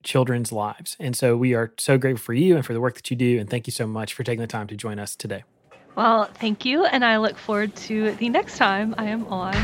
[0.04, 0.96] children's lives.
[1.00, 3.38] And so we are so grateful for you and for the work that you do.
[3.40, 5.44] And thank you so much for taking the time to join us today.
[5.96, 6.84] Well, thank you.
[6.84, 9.54] And I look forward to the next time I am on.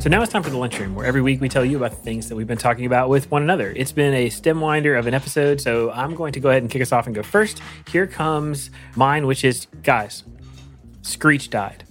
[0.00, 1.96] So now it's time for the lunchroom, where every week we tell you about the
[1.98, 3.72] things that we've been talking about with one another.
[3.76, 6.70] It's been a stem winder of an episode, so I'm going to go ahead and
[6.70, 7.62] kick us off and go first.
[7.88, 10.24] Here comes mine, which is guys,
[11.02, 11.84] Screech died.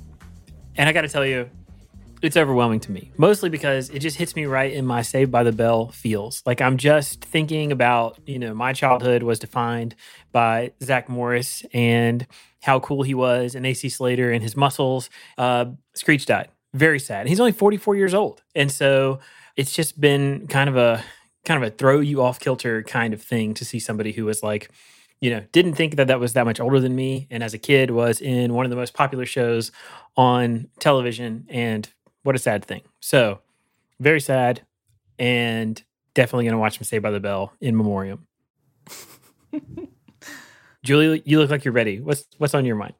[0.76, 1.49] And I got to tell you,
[2.22, 5.41] It's overwhelming to me, mostly because it just hits me right in my Saved by
[5.41, 6.43] the Bell feels.
[6.45, 9.95] Like I'm just thinking about, you know, my childhood was defined
[10.32, 12.28] by Zach Morris and
[12.61, 15.09] how cool he was, and AC Slater and his muscles.
[15.36, 15.65] Uh,
[15.95, 16.49] Screech died.
[16.76, 17.28] Very sad.
[17.28, 19.19] He's only 44 years old, and so
[19.57, 21.03] it's just been kind of a
[21.43, 24.43] kind of a throw you off kilter kind of thing to see somebody who was
[24.43, 24.69] like
[25.22, 27.28] you know, didn't think that that was that much older than me.
[27.30, 29.72] And as a kid, was in one of the most popular shows
[30.17, 31.45] on television.
[31.47, 31.88] And
[32.24, 32.82] what a sad thing.
[32.99, 33.39] So,
[33.99, 34.61] very sad.
[35.19, 35.82] And
[36.13, 38.28] definitely going to watch him Saved by the Bell in memoriam.
[40.84, 41.99] Julie, you look like you're ready.
[41.99, 42.95] What's what's on your mind?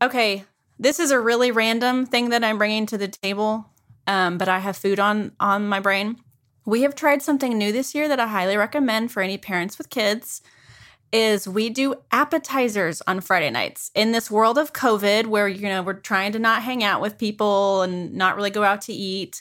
[0.00, 0.44] Okay,
[0.78, 3.66] this is a really random thing that I'm bringing to the table,
[4.06, 6.16] um, but I have food on on my brain.
[6.64, 9.90] We have tried something new this year that I highly recommend for any parents with
[9.90, 10.42] kids
[11.14, 13.92] is we do appetizers on Friday nights.
[13.94, 17.18] In this world of COVID where you know we're trying to not hang out with
[17.18, 19.40] people and not really go out to eat,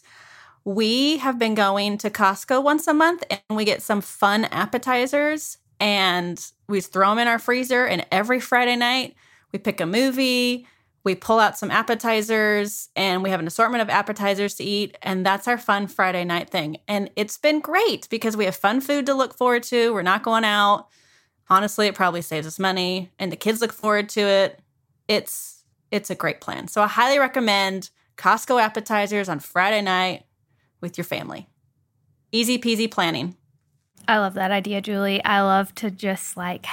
[0.63, 5.57] we have been going to Costco once a month and we get some fun appetizers
[5.79, 9.15] and we throw them in our freezer and every Friday night
[9.51, 10.67] we pick a movie,
[11.03, 15.25] we pull out some appetizers and we have an assortment of appetizers to eat and
[15.25, 16.77] that's our fun Friday night thing.
[16.87, 19.91] And it's been great because we have fun food to look forward to.
[19.91, 20.87] We're not going out
[21.53, 24.59] honestly it probably saves us money and the kids look forward to it
[25.07, 30.23] it's it's a great plan so i highly recommend costco appetizers on friday night
[30.81, 31.47] with your family
[32.31, 33.35] easy peasy planning
[34.07, 35.23] I love that idea, Julie.
[35.23, 36.65] I love to just like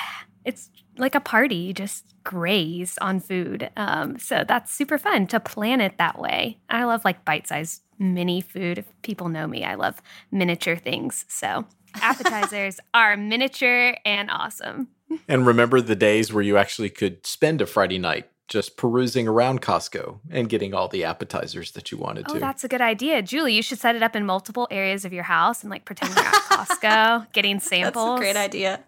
[0.44, 3.70] it's like a party, just graze on food.
[3.76, 6.58] Um, so that's super fun to plan it that way.
[6.68, 8.78] I love like bite-sized mini food.
[8.78, 11.24] If people know me, I love miniature things.
[11.28, 11.66] So
[11.96, 14.88] appetizers are miniature and awesome.
[15.28, 19.62] And remember the days where you actually could spend a Friday night just perusing around
[19.62, 22.32] Costco and getting all the appetizers that you wanted to.
[22.32, 22.40] oh, to.
[22.40, 23.22] that's a good idea.
[23.22, 26.14] Julie, you should set it up in multiple areas of your house and like pretend
[26.14, 28.18] you're at Costco getting samples.
[28.18, 28.80] That's a great idea.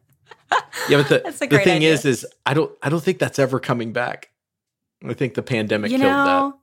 [0.89, 1.93] yeah, but the, That's a the thing idea.
[1.93, 4.31] is, is I don't I don't think that's ever coming back.
[5.09, 6.59] I think the pandemic you killed know,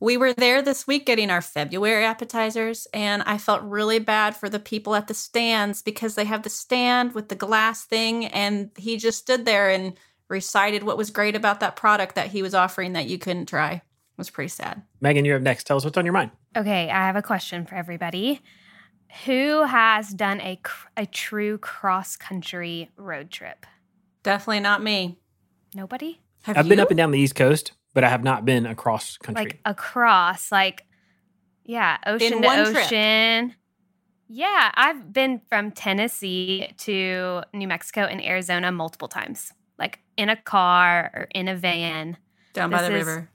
[0.00, 4.48] we were there this week getting our February appetizers, and I felt really bad for
[4.48, 8.70] the people at the stands because they have the stand with the glass thing, and
[8.76, 9.92] he just stood there and
[10.28, 13.72] recited what was great about that product that he was offering that you couldn't try.
[13.74, 13.82] It
[14.16, 14.82] was pretty sad.
[15.00, 15.66] Megan, you're up next.
[15.66, 16.30] Tell us what's on your mind.
[16.56, 18.40] Okay, I have a question for everybody.
[19.26, 20.60] Who has done a
[20.96, 23.66] a true cross country road trip?
[24.22, 25.18] Definitely not me.
[25.74, 26.20] Nobody?
[26.42, 29.16] Have I've been up and down the East Coast, but I have not been across
[29.18, 29.44] country.
[29.44, 30.86] Like across, like
[31.64, 32.84] yeah, ocean In to one trip.
[32.86, 33.54] ocean.
[34.28, 40.36] Yeah, I've been from Tennessee to New Mexico and Arizona multiple times, like in a
[40.36, 42.16] car or in a van.
[42.52, 43.30] down by the is- river.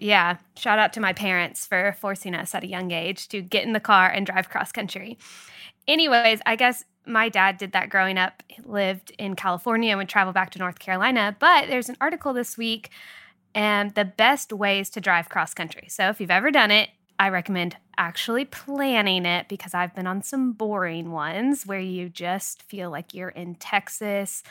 [0.00, 3.64] Yeah, shout out to my parents for forcing us at a young age to get
[3.64, 5.18] in the car and drive cross country.
[5.88, 10.08] Anyways, I guess my dad did that growing up, He lived in California and would
[10.08, 11.36] travel back to North Carolina.
[11.40, 12.90] But there's an article this week
[13.54, 15.86] and the best ways to drive cross country.
[15.88, 20.22] So if you've ever done it, I recommend actually planning it because I've been on
[20.22, 24.42] some boring ones where you just feel like you're in Texas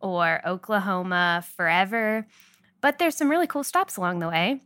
[0.00, 2.26] or Oklahoma forever.
[2.80, 4.60] But there's some really cool stops along the way.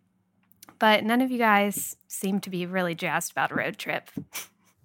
[0.79, 4.11] But none of you guys seem to be really jazzed about a road trip.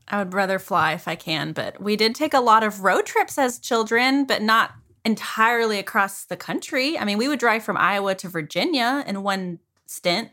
[0.08, 3.06] I would rather fly if I can, but we did take a lot of road
[3.06, 4.74] trips as children, but not
[5.06, 6.97] entirely across the country.
[6.97, 10.32] I mean, we would drive from Iowa to Virginia in one stint.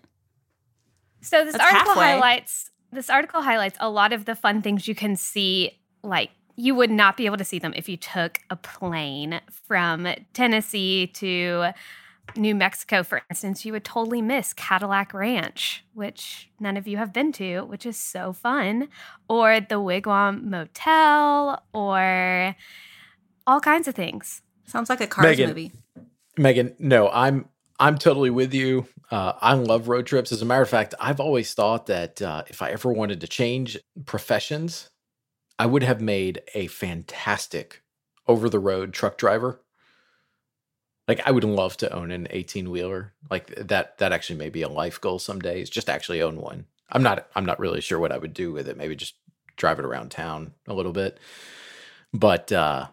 [1.20, 2.12] So this That's article halfway.
[2.14, 6.74] highlights this article highlights a lot of the fun things you can see like you
[6.74, 11.72] would not be able to see them if you took a plane from Tennessee to
[12.36, 17.12] New Mexico, for instance, you would totally miss Cadillac Ranch, which none of you have
[17.12, 18.88] been to, which is so fun,
[19.28, 22.54] or the Wigwam Motel, or
[23.46, 24.42] all kinds of things.
[24.66, 25.48] Sounds like a Cars Megan.
[25.48, 25.72] movie.
[26.36, 27.48] Megan, no, I'm
[27.78, 28.86] I'm totally with you.
[29.10, 30.32] Uh, I love road trips.
[30.32, 33.26] As a matter of fact, I've always thought that uh, if I ever wanted to
[33.26, 34.88] change professions,
[35.58, 37.82] I would have made a fantastic
[38.26, 39.60] over the road truck driver.
[41.08, 43.12] Like I would love to own an 18 wheeler.
[43.30, 45.60] Like that that actually may be a life goal someday.
[45.60, 46.66] Is just actually own one.
[46.90, 48.76] I'm not I'm not really sure what I would do with it.
[48.76, 49.14] Maybe just
[49.56, 51.18] drive it around town a little bit.
[52.14, 52.86] But uh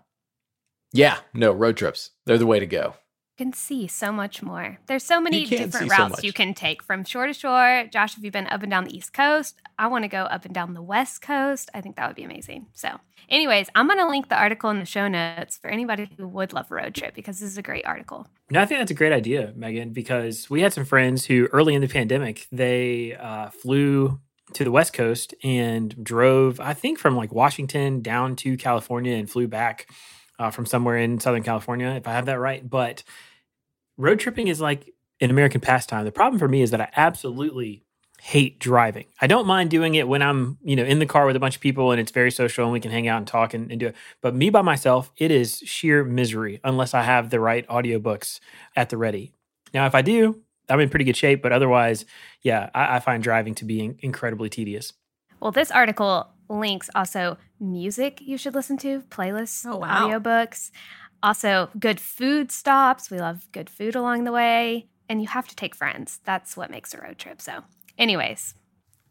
[0.91, 2.11] yeah, no, road trips.
[2.25, 2.95] They're the way to go.
[3.37, 4.79] You can see so much more.
[4.87, 7.85] There's so many different see so routes you can take from shore to shore.
[7.89, 9.55] Josh, have you been up and down the East Coast?
[9.77, 11.69] I want to go up and down the West Coast.
[11.73, 12.67] I think that would be amazing.
[12.73, 16.27] So, anyways, I'm going to link the article in the show notes for anybody who
[16.27, 18.27] would love a road trip because this is a great article.
[18.51, 21.75] No, I think that's a great idea, Megan, because we had some friends who early
[21.75, 24.19] in the pandemic, they uh, flew
[24.53, 29.29] to the West Coast and drove, I think, from like Washington down to California and
[29.29, 29.87] flew back
[30.39, 32.67] uh, from somewhere in Southern California, if I have that right.
[32.67, 33.03] But
[33.97, 36.05] road tripping is like an American pastime.
[36.05, 37.83] The problem for me is that I absolutely
[38.21, 39.05] hate driving.
[39.21, 41.55] I don't mind doing it when I'm, you know, in the car with a bunch
[41.55, 43.79] of people and it's very social and we can hang out and talk and, and
[43.79, 43.95] do it.
[44.21, 48.39] But me by myself, it is sheer misery unless I have the right audiobooks
[48.75, 49.31] at the ready.
[49.73, 51.41] Now, if I do, I'm in pretty good shape.
[51.41, 52.05] But otherwise,
[52.41, 54.93] yeah, I, I find driving to be in- incredibly tedious.
[55.39, 60.07] Well, this article links also music you should listen to, playlists, Oh, wow.
[60.09, 60.71] audiobooks,
[61.23, 63.11] also good food stops.
[63.11, 64.87] We love good food along the way.
[65.07, 66.19] And you have to take friends.
[66.23, 67.41] That's what makes a road trip.
[67.41, 67.63] So,
[67.97, 68.53] anyways,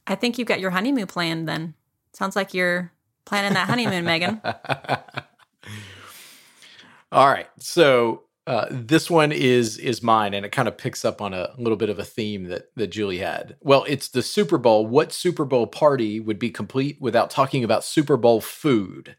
[0.07, 1.75] I think you've got your honeymoon planned then.
[2.13, 2.93] Sounds like you're
[3.25, 4.41] planning that honeymoon, Megan.
[7.13, 7.49] All right.
[7.59, 11.51] So uh, this one is is mine, and it kind of picks up on a
[11.59, 13.57] little bit of a theme that that Julie had.
[13.61, 14.87] Well, it's the Super Bowl.
[14.87, 19.17] What Super Bowl party would be complete without talking about Super Bowl food?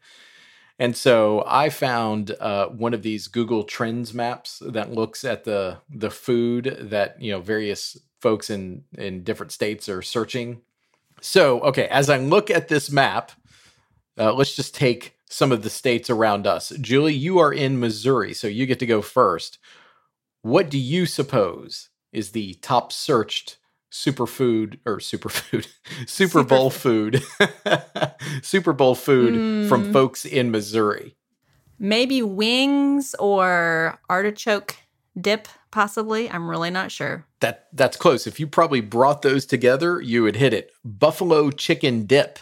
[0.80, 5.78] And so I found uh, one of these Google Trends maps that looks at the
[5.88, 10.60] the food that you know various folks in in different states are searching.
[11.20, 13.30] So okay, as I look at this map,
[14.18, 16.70] uh, let's just take some of the states around us.
[16.80, 19.58] Julie, you are in Missouri, so you get to go first.
[20.42, 23.56] What do you suppose is the top searched
[23.92, 25.66] superfood or superfood
[26.06, 27.22] Super Bowl food
[28.42, 29.92] Super Bowl food from Hmm.
[29.92, 31.16] folks in Missouri?
[31.78, 34.76] Maybe wings or artichoke
[35.20, 36.30] dip, possibly.
[36.30, 37.26] I'm really not sure.
[37.40, 38.26] That that's close.
[38.26, 40.72] If you probably brought those together, you would hit it.
[40.84, 42.38] Buffalo chicken dip.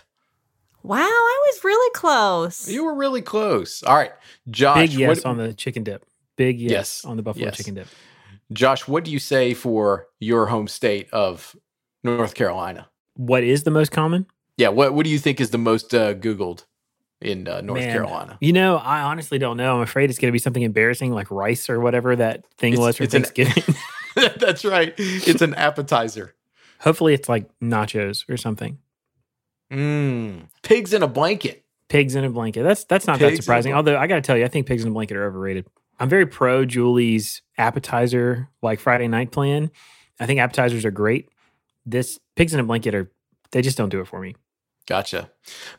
[0.83, 2.69] Wow, I was really close.
[2.69, 3.83] You were really close.
[3.83, 4.13] All right,
[4.51, 4.77] Josh.
[4.91, 6.05] Big yes what- on the chicken dip.
[6.37, 7.57] Big yes, Yes, on the buffalo yes.
[7.57, 7.89] chicken dip.
[8.53, 11.55] Josh, what do you say for your home state of
[12.05, 12.89] North Carolina?
[13.15, 14.27] What is the most common?
[14.57, 16.65] Yeah, what what do you think is the most uh, Googled
[17.21, 18.39] in uh, North Man, Carolina?
[18.41, 19.77] You know, I honestly don't know.
[19.77, 22.87] I'm afraid it's going to be something embarrassing like rice or whatever that thing It's-
[22.87, 23.75] was for it's an- Thanksgiving.
[24.39, 24.95] That's right.
[24.97, 26.35] It's an appetizer.
[26.81, 28.79] Hopefully, it's like nachos or something.
[29.71, 30.49] Mm.
[30.63, 31.65] Pigs in a blanket.
[31.89, 32.63] Pigs in a blanket.
[32.63, 33.73] That's that's not Pigs that surprising.
[33.73, 35.67] Although I got to tell you, I think pigs in a blanket are overrated.
[35.99, 39.71] I'm very pro Julie's appetizer like Friday night plan.
[40.21, 41.31] I think appetizers are great.
[41.87, 43.11] This pigs in a blanket are
[43.51, 44.37] they just don't do it for me.
[44.87, 45.31] Gotcha.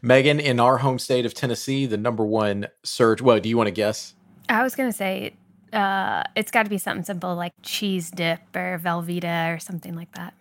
[0.01, 3.21] Megan, in our home state of Tennessee, the number one search.
[3.21, 4.13] Well, do you want to guess?
[4.47, 5.35] I was going to say
[5.73, 10.11] uh, it's got to be something simple like cheese dip or Velveeta or something like
[10.13, 10.33] that.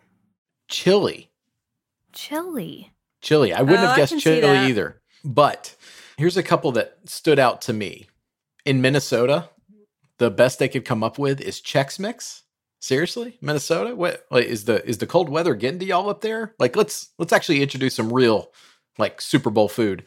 [0.68, 1.30] Chili.
[2.12, 2.92] Chili.
[3.20, 3.52] Chili.
[3.52, 5.00] I wouldn't Oh, have guessed chili either.
[5.24, 5.74] But
[6.16, 8.08] here's a couple that stood out to me.
[8.64, 9.48] In Minnesota,
[10.18, 12.42] the best they could come up with is Chex Mix.
[12.80, 13.94] Seriously, Minnesota?
[13.96, 16.54] What like, is the is the cold weather getting to y'all up there?
[16.60, 18.52] Like, let's let's actually introduce some real
[18.98, 20.04] like Super Bowl food.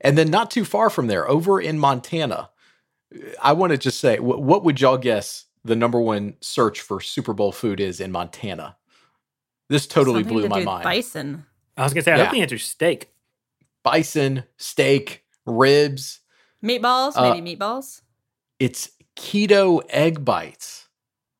[0.00, 2.50] And then not too far from there, over in Montana,
[3.42, 7.00] I want to just say, wh- what would y'all guess the number one search for
[7.00, 8.76] Super Bowl food is in Montana?
[9.68, 10.84] This totally Something blew to my mind.
[10.84, 11.44] Bison.
[11.76, 12.24] I was gonna say I Yeah.
[12.24, 13.10] hope the answer's steak.
[13.82, 16.20] bison, steak, ribs.
[16.62, 18.02] Meatballs, Uh, maybe meatballs.
[18.58, 20.88] It's keto egg bites.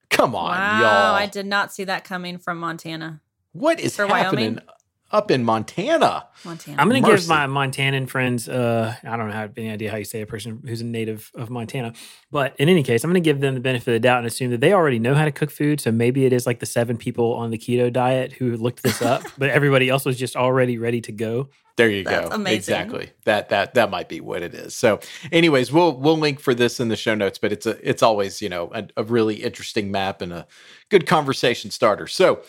[0.08, 1.14] Come on, wow, y'all.
[1.14, 3.20] I did not see that coming from Montana.
[3.52, 4.68] what is For happening Wyoming?
[5.10, 6.26] Up in Montana?
[6.44, 6.80] Montana.
[6.80, 8.48] I'm gonna give my Montanan friends.
[8.48, 11.50] Uh, I don't have any idea how you say a person who's a native of
[11.50, 11.92] Montana,
[12.30, 14.50] but in any case, I'm gonna give them the benefit of the doubt and assume
[14.50, 15.80] that they already know how to cook food.
[15.80, 19.02] So maybe it is like the seven people on the keto diet who looked this
[19.02, 21.48] up, but everybody else was just already ready to go.
[21.76, 22.34] There you That's go.
[22.34, 22.56] amazing.
[22.56, 23.10] Exactly.
[23.24, 24.74] That that that might be what it is.
[24.74, 25.00] So,
[25.32, 27.38] anyways, we'll we'll link for this in the show notes.
[27.38, 30.46] But it's a it's always you know a, a really interesting map and a
[30.90, 32.06] good conversation starter.
[32.06, 32.42] So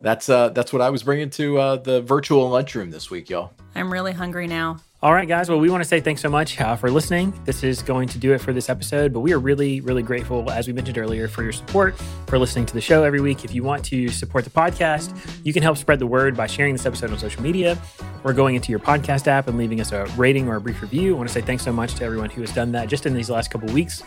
[0.00, 3.52] that's uh that's what I was bringing to uh, the virtual lunchroom this week, y'all.
[3.74, 4.78] I'm really hungry now.
[5.06, 5.48] All right, guys.
[5.48, 7.32] Well, we want to say thanks so much uh, for listening.
[7.44, 10.50] This is going to do it for this episode, but we are really, really grateful,
[10.50, 11.96] as we mentioned earlier, for your support,
[12.26, 13.44] for listening to the show every week.
[13.44, 16.74] If you want to support the podcast, you can help spread the word by sharing
[16.74, 17.78] this episode on social media
[18.24, 21.14] or going into your podcast app and leaving us a rating or a brief review.
[21.14, 23.14] I want to say thanks so much to everyone who has done that just in
[23.14, 24.02] these last couple weeks.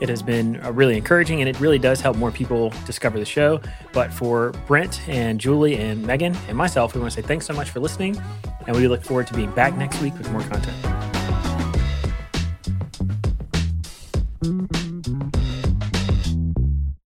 [0.00, 3.24] It has been uh, really encouraging and it really does help more people discover the
[3.24, 3.62] show.
[3.94, 7.54] But for Brent and Julie and Megan and myself, we want to say thanks so
[7.54, 8.20] much for listening.
[8.66, 10.92] And we look forward to being back next week with more content.